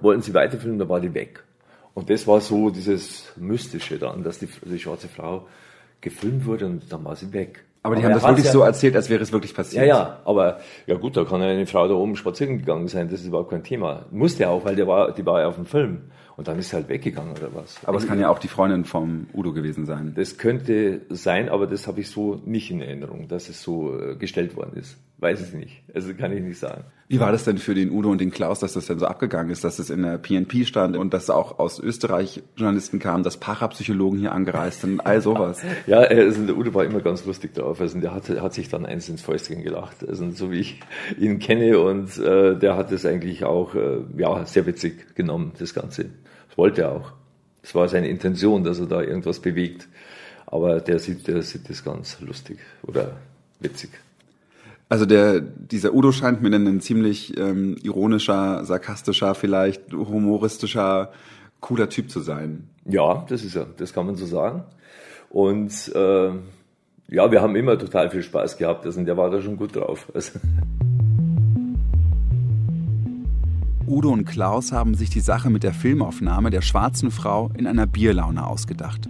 wollten 0.00 0.22
sie 0.22 0.32
weiterfilmen, 0.32 0.78
dann 0.78 0.88
war 0.88 0.98
die 0.98 1.12
weg. 1.12 1.44
Und 1.92 2.08
das 2.08 2.26
war 2.26 2.40
so 2.40 2.70
dieses 2.70 3.34
Mystische 3.36 3.98
dann, 3.98 4.22
dass 4.22 4.38
die, 4.38 4.48
die 4.64 4.78
schwarze 4.78 5.08
Frau 5.08 5.46
gefilmt 6.00 6.46
wurde 6.46 6.64
und 6.64 6.90
dann 6.90 7.04
war 7.04 7.16
sie 7.16 7.34
weg. 7.34 7.62
Aber 7.82 7.96
die 7.96 8.02
aber 8.02 8.14
haben 8.14 8.20
das 8.22 8.30
wirklich 8.30 8.46
ja, 8.46 8.52
so 8.52 8.62
erzählt, 8.62 8.96
als 8.96 9.10
wäre 9.10 9.22
es 9.22 9.30
wirklich 9.30 9.54
passiert. 9.54 9.84
Ja, 9.84 9.94
ja, 9.94 10.20
aber 10.24 10.60
ja 10.86 10.94
gut, 10.94 11.14
da 11.14 11.24
kann 11.24 11.42
ja 11.42 11.48
eine 11.48 11.66
Frau 11.66 11.86
da 11.86 11.92
oben 11.92 12.16
spazieren 12.16 12.56
gegangen 12.56 12.88
sein, 12.88 13.10
das 13.10 13.20
ist 13.20 13.26
überhaupt 13.26 13.50
kein 13.50 13.62
Thema. 13.62 14.06
Musste 14.10 14.44
ja 14.44 14.48
auch, 14.48 14.64
weil 14.64 14.74
der 14.74 14.86
war, 14.86 15.12
die 15.12 15.26
war 15.26 15.42
ja 15.42 15.48
auf 15.48 15.56
dem 15.56 15.66
Film. 15.66 16.04
Und 16.36 16.48
dann 16.48 16.58
ist 16.58 16.70
sie 16.70 16.76
halt 16.76 16.88
weggegangen 16.88 17.32
oder 17.32 17.54
was. 17.54 17.78
Aber 17.84 17.98
es 17.98 18.06
kann 18.06 18.18
ja 18.18 18.28
auch 18.28 18.40
die 18.40 18.48
Freundin 18.48 18.84
vom 18.84 19.28
Udo 19.32 19.52
gewesen 19.52 19.86
sein. 19.86 20.14
Das 20.16 20.36
könnte 20.36 21.02
sein, 21.08 21.48
aber 21.48 21.66
das 21.66 21.86
habe 21.86 22.00
ich 22.00 22.10
so 22.10 22.40
nicht 22.44 22.70
in 22.70 22.80
Erinnerung, 22.80 23.28
dass 23.28 23.48
es 23.48 23.62
so 23.62 23.96
äh, 23.96 24.16
gestellt 24.16 24.56
worden 24.56 24.76
ist. 24.76 24.96
Weiß 25.18 25.40
ich 25.40 25.54
nicht. 25.54 25.82
Also 25.94 26.12
kann 26.12 26.36
ich 26.36 26.42
nicht 26.42 26.58
sagen. 26.58 26.84
Wie 27.06 27.20
war 27.20 27.30
das 27.30 27.44
denn 27.44 27.58
für 27.58 27.74
den 27.74 27.90
Udo 27.90 28.10
und 28.10 28.20
den 28.20 28.30
Klaus, 28.32 28.58
dass 28.58 28.72
das 28.72 28.86
denn 28.86 28.98
so 28.98 29.06
abgegangen 29.06 29.50
ist, 29.50 29.62
dass 29.62 29.78
es 29.78 29.90
in 29.90 30.02
der 30.02 30.18
PNP 30.18 30.66
stand 30.66 30.96
und 30.96 31.14
dass 31.14 31.30
auch 31.30 31.58
aus 31.58 31.78
Österreich 31.78 32.42
Journalisten 32.56 32.98
kamen, 32.98 33.22
dass 33.22 33.36
Parapsychologen 33.36 34.18
hier 34.18 34.32
angereist 34.32 34.80
sind, 34.80 35.06
all 35.06 35.20
sowas? 35.20 35.62
ja, 35.86 35.98
also 35.98 36.44
der 36.44 36.56
Udo 36.56 36.74
war 36.74 36.84
immer 36.84 37.00
ganz 37.00 37.24
lustig 37.26 37.54
drauf. 37.54 37.80
Also 37.80 38.00
der 38.00 38.12
hat, 38.12 38.28
hat 38.28 38.54
sich 38.54 38.68
dann 38.68 38.86
eins 38.86 39.08
ins 39.08 39.22
Fäustchen 39.22 39.62
gelacht. 39.62 40.06
Also 40.06 40.28
so 40.32 40.50
wie 40.50 40.58
ich 40.58 40.80
ihn 41.18 41.38
kenne 41.38 41.78
und 41.78 42.18
äh, 42.18 42.58
der 42.58 42.76
hat 42.76 42.90
es 42.90 43.06
eigentlich 43.06 43.44
auch 43.44 43.74
äh, 43.74 44.00
ja 44.16 44.44
sehr 44.46 44.66
witzig 44.66 45.14
genommen, 45.14 45.52
das 45.58 45.74
Ganze. 45.74 46.06
Das 46.54 46.58
wollte 46.58 46.82
er 46.82 46.92
auch. 46.92 47.12
Das 47.62 47.74
war 47.74 47.88
seine 47.88 48.08
Intention, 48.08 48.62
dass 48.62 48.78
er 48.78 48.86
da 48.86 49.02
irgendwas 49.02 49.40
bewegt. 49.40 49.88
Aber 50.46 50.78
der 50.78 51.00
sieht, 51.00 51.26
der 51.26 51.42
sieht 51.42 51.68
das 51.68 51.82
ganz 51.82 52.20
lustig 52.20 52.58
oder 52.86 53.16
witzig. 53.58 53.90
Also 54.88 55.04
der, 55.04 55.40
dieser 55.40 55.92
Udo 55.92 56.12
scheint 56.12 56.42
mir 56.42 56.50
dann 56.50 56.68
ein 56.68 56.80
ziemlich 56.80 57.36
ähm, 57.36 57.76
ironischer, 57.82 58.64
sarkastischer, 58.64 59.34
vielleicht 59.34 59.92
humoristischer, 59.92 61.10
cooler 61.58 61.88
Typ 61.88 62.08
zu 62.08 62.20
sein. 62.20 62.68
Ja, 62.84 63.24
das 63.28 63.42
ist 63.42 63.56
er, 63.56 63.66
das 63.76 63.92
kann 63.92 64.06
man 64.06 64.14
so 64.14 64.26
sagen. 64.26 64.62
Und 65.30 65.90
äh, 65.92 66.30
ja, 67.08 67.32
wir 67.32 67.42
haben 67.42 67.56
immer 67.56 67.76
total 67.76 68.10
viel 68.10 68.22
Spaß 68.22 68.58
gehabt. 68.58 68.86
Also 68.86 69.02
der 69.02 69.16
war 69.16 69.28
da 69.28 69.42
schon 69.42 69.56
gut 69.56 69.74
drauf. 69.74 70.06
Also. 70.14 70.38
Udo 73.86 74.10
und 74.10 74.24
Klaus 74.24 74.72
haben 74.72 74.94
sich 74.94 75.10
die 75.10 75.20
Sache 75.20 75.50
mit 75.50 75.62
der 75.62 75.74
Filmaufnahme 75.74 76.50
der 76.50 76.62
schwarzen 76.62 77.10
Frau 77.10 77.50
in 77.56 77.66
einer 77.66 77.86
Bierlaune 77.86 78.46
ausgedacht. 78.46 79.08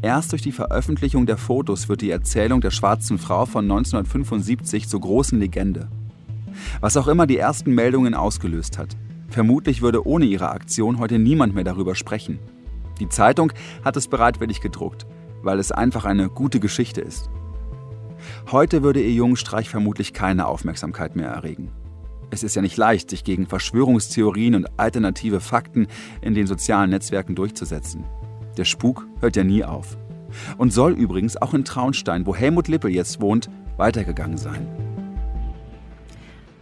Erst 0.00 0.32
durch 0.32 0.40
die 0.40 0.52
Veröffentlichung 0.52 1.26
der 1.26 1.36
Fotos 1.36 1.88
wird 1.88 2.00
die 2.00 2.10
Erzählung 2.10 2.60
der 2.62 2.70
schwarzen 2.70 3.18
Frau 3.18 3.44
von 3.44 3.64
1975 3.64 4.88
zur 4.88 5.00
großen 5.00 5.38
Legende. 5.38 5.88
Was 6.80 6.96
auch 6.96 7.06
immer 7.06 7.26
die 7.26 7.36
ersten 7.36 7.74
Meldungen 7.74 8.14
ausgelöst 8.14 8.78
hat. 8.78 8.96
Vermutlich 9.28 9.82
würde 9.82 10.06
ohne 10.06 10.24
ihre 10.24 10.50
Aktion 10.50 10.98
heute 10.98 11.18
niemand 11.18 11.54
mehr 11.54 11.64
darüber 11.64 11.94
sprechen. 11.94 12.38
Die 12.98 13.10
Zeitung 13.10 13.52
hat 13.84 13.96
es 13.96 14.08
bereitwillig 14.08 14.62
gedruckt, 14.62 15.06
weil 15.42 15.58
es 15.58 15.70
einfach 15.70 16.06
eine 16.06 16.30
gute 16.30 16.60
Geschichte 16.60 17.02
ist. 17.02 17.28
Heute 18.50 18.82
würde 18.82 19.02
ihr 19.02 19.12
Jungenstreich 19.12 19.68
vermutlich 19.68 20.14
keine 20.14 20.46
Aufmerksamkeit 20.46 21.14
mehr 21.14 21.28
erregen. 21.28 21.70
Es 22.30 22.42
ist 22.42 22.56
ja 22.56 22.62
nicht 22.62 22.76
leicht, 22.76 23.10
sich 23.10 23.22
gegen 23.22 23.46
Verschwörungstheorien 23.46 24.56
und 24.56 24.68
alternative 24.78 25.40
Fakten 25.40 25.86
in 26.20 26.34
den 26.34 26.46
sozialen 26.46 26.90
Netzwerken 26.90 27.36
durchzusetzen. 27.36 28.04
Der 28.56 28.64
Spuk 28.64 29.06
hört 29.20 29.36
ja 29.36 29.44
nie 29.44 29.64
auf. 29.64 29.96
Und 30.58 30.72
soll 30.72 30.92
übrigens 30.92 31.36
auch 31.40 31.54
in 31.54 31.64
Traunstein, 31.64 32.26
wo 32.26 32.34
Helmut 32.34 32.66
Lippel 32.68 32.90
jetzt 32.90 33.20
wohnt, 33.20 33.48
weitergegangen 33.76 34.38
sein. 34.38 34.66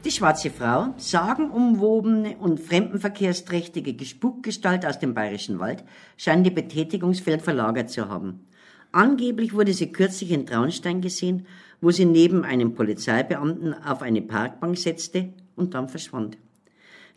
Die 0.04 0.10
schwarze 0.10 0.50
Frau, 0.50 0.92
sagenumwobene 0.98 2.36
und 2.36 2.60
fremdenverkehrsträchtige 2.60 4.04
Spukgestalt 4.04 4.84
aus 4.84 4.98
dem 4.98 5.14
bayerischen 5.14 5.58
Wald, 5.60 5.82
scheint 6.18 6.46
ihr 6.46 6.54
Betätigungsfeld 6.54 7.40
verlagert 7.40 7.88
zu 7.88 8.10
haben. 8.10 8.46
Angeblich 8.92 9.54
wurde 9.54 9.72
sie 9.72 9.90
kürzlich 9.90 10.30
in 10.30 10.44
Traunstein 10.44 11.00
gesehen, 11.00 11.46
wo 11.80 11.90
sie 11.90 12.04
neben 12.04 12.44
einem 12.44 12.74
Polizeibeamten 12.74 13.72
auf 13.72 14.02
eine 14.02 14.20
Parkbank 14.20 14.76
setzte 14.76 15.32
und 15.56 15.74
dann 15.74 15.88
verschwand. 15.88 16.38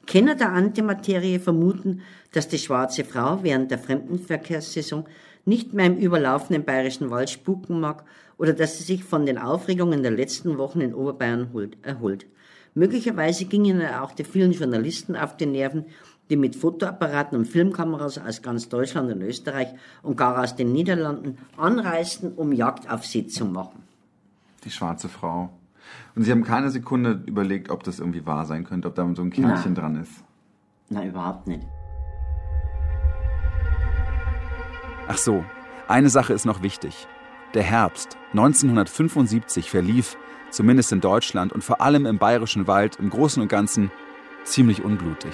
Kenner 0.05 0.35
der 0.35 0.53
Antimaterie 0.53 1.39
vermuten, 1.39 2.01
dass 2.31 2.47
die 2.47 2.57
schwarze 2.57 3.03
Frau 3.03 3.43
während 3.43 3.71
der 3.71 3.79
Fremdenverkehrssaison 3.79 5.05
nicht 5.45 5.73
mehr 5.73 5.87
im 5.87 5.97
überlaufenden 5.97 6.63
bayerischen 6.63 7.09
Wald 7.09 7.29
spuken 7.29 7.79
mag 7.79 8.05
oder 8.37 8.53
dass 8.53 8.77
sie 8.77 8.83
sich 8.83 9.03
von 9.03 9.25
den 9.25 9.37
Aufregungen 9.37 10.03
der 10.03 10.11
letzten 10.11 10.57
Wochen 10.57 10.81
in 10.81 10.93
Oberbayern 10.93 11.49
erholt. 11.81 12.25
Möglicherweise 12.73 13.45
gingen 13.45 13.81
auch 13.85 14.11
die 14.11 14.23
vielen 14.23 14.51
Journalisten 14.51 15.15
auf 15.15 15.35
die 15.35 15.45
Nerven, 15.45 15.85
die 16.29 16.35
mit 16.35 16.55
Fotoapparaten 16.55 17.37
und 17.37 17.45
Filmkameras 17.45 18.17
aus 18.17 18.41
ganz 18.41 18.69
Deutschland 18.69 19.11
und 19.11 19.21
Österreich 19.21 19.69
und 20.03 20.17
gar 20.17 20.41
aus 20.41 20.55
den 20.55 20.71
Niederlanden 20.73 21.37
anreisten, 21.57 22.33
um 22.33 22.51
Jagd 22.51 22.89
auf 22.89 23.05
sie 23.05 23.27
zu 23.27 23.45
machen. 23.45 23.83
Die 24.63 24.71
schwarze 24.71 25.09
Frau. 25.09 25.49
Und 26.15 26.23
Sie 26.23 26.31
haben 26.31 26.43
keine 26.43 26.69
Sekunde 26.69 27.23
überlegt, 27.25 27.69
ob 27.69 27.83
das 27.83 27.99
irgendwie 27.99 28.25
wahr 28.25 28.45
sein 28.45 28.63
könnte, 28.63 28.87
ob 28.87 28.95
da 28.95 29.07
so 29.15 29.21
ein 29.21 29.29
Kernchen 29.29 29.75
dran 29.75 29.95
ist. 29.95 30.23
Nein, 30.89 31.09
überhaupt 31.09 31.47
nicht. 31.47 31.67
Ach 35.07 35.17
so, 35.17 35.43
eine 35.87 36.09
Sache 36.09 36.33
ist 36.33 36.45
noch 36.45 36.61
wichtig. 36.61 37.07
Der 37.53 37.63
Herbst 37.63 38.17
1975 38.31 39.69
verlief, 39.69 40.17
zumindest 40.49 40.91
in 40.91 41.01
Deutschland 41.01 41.53
und 41.53 41.63
vor 41.63 41.81
allem 41.81 42.05
im 42.05 42.17
bayerischen 42.17 42.67
Wald, 42.67 42.97
im 42.97 43.09
Großen 43.09 43.41
und 43.41 43.47
Ganzen 43.47 43.91
ziemlich 44.43 44.83
unblutig. 44.83 45.33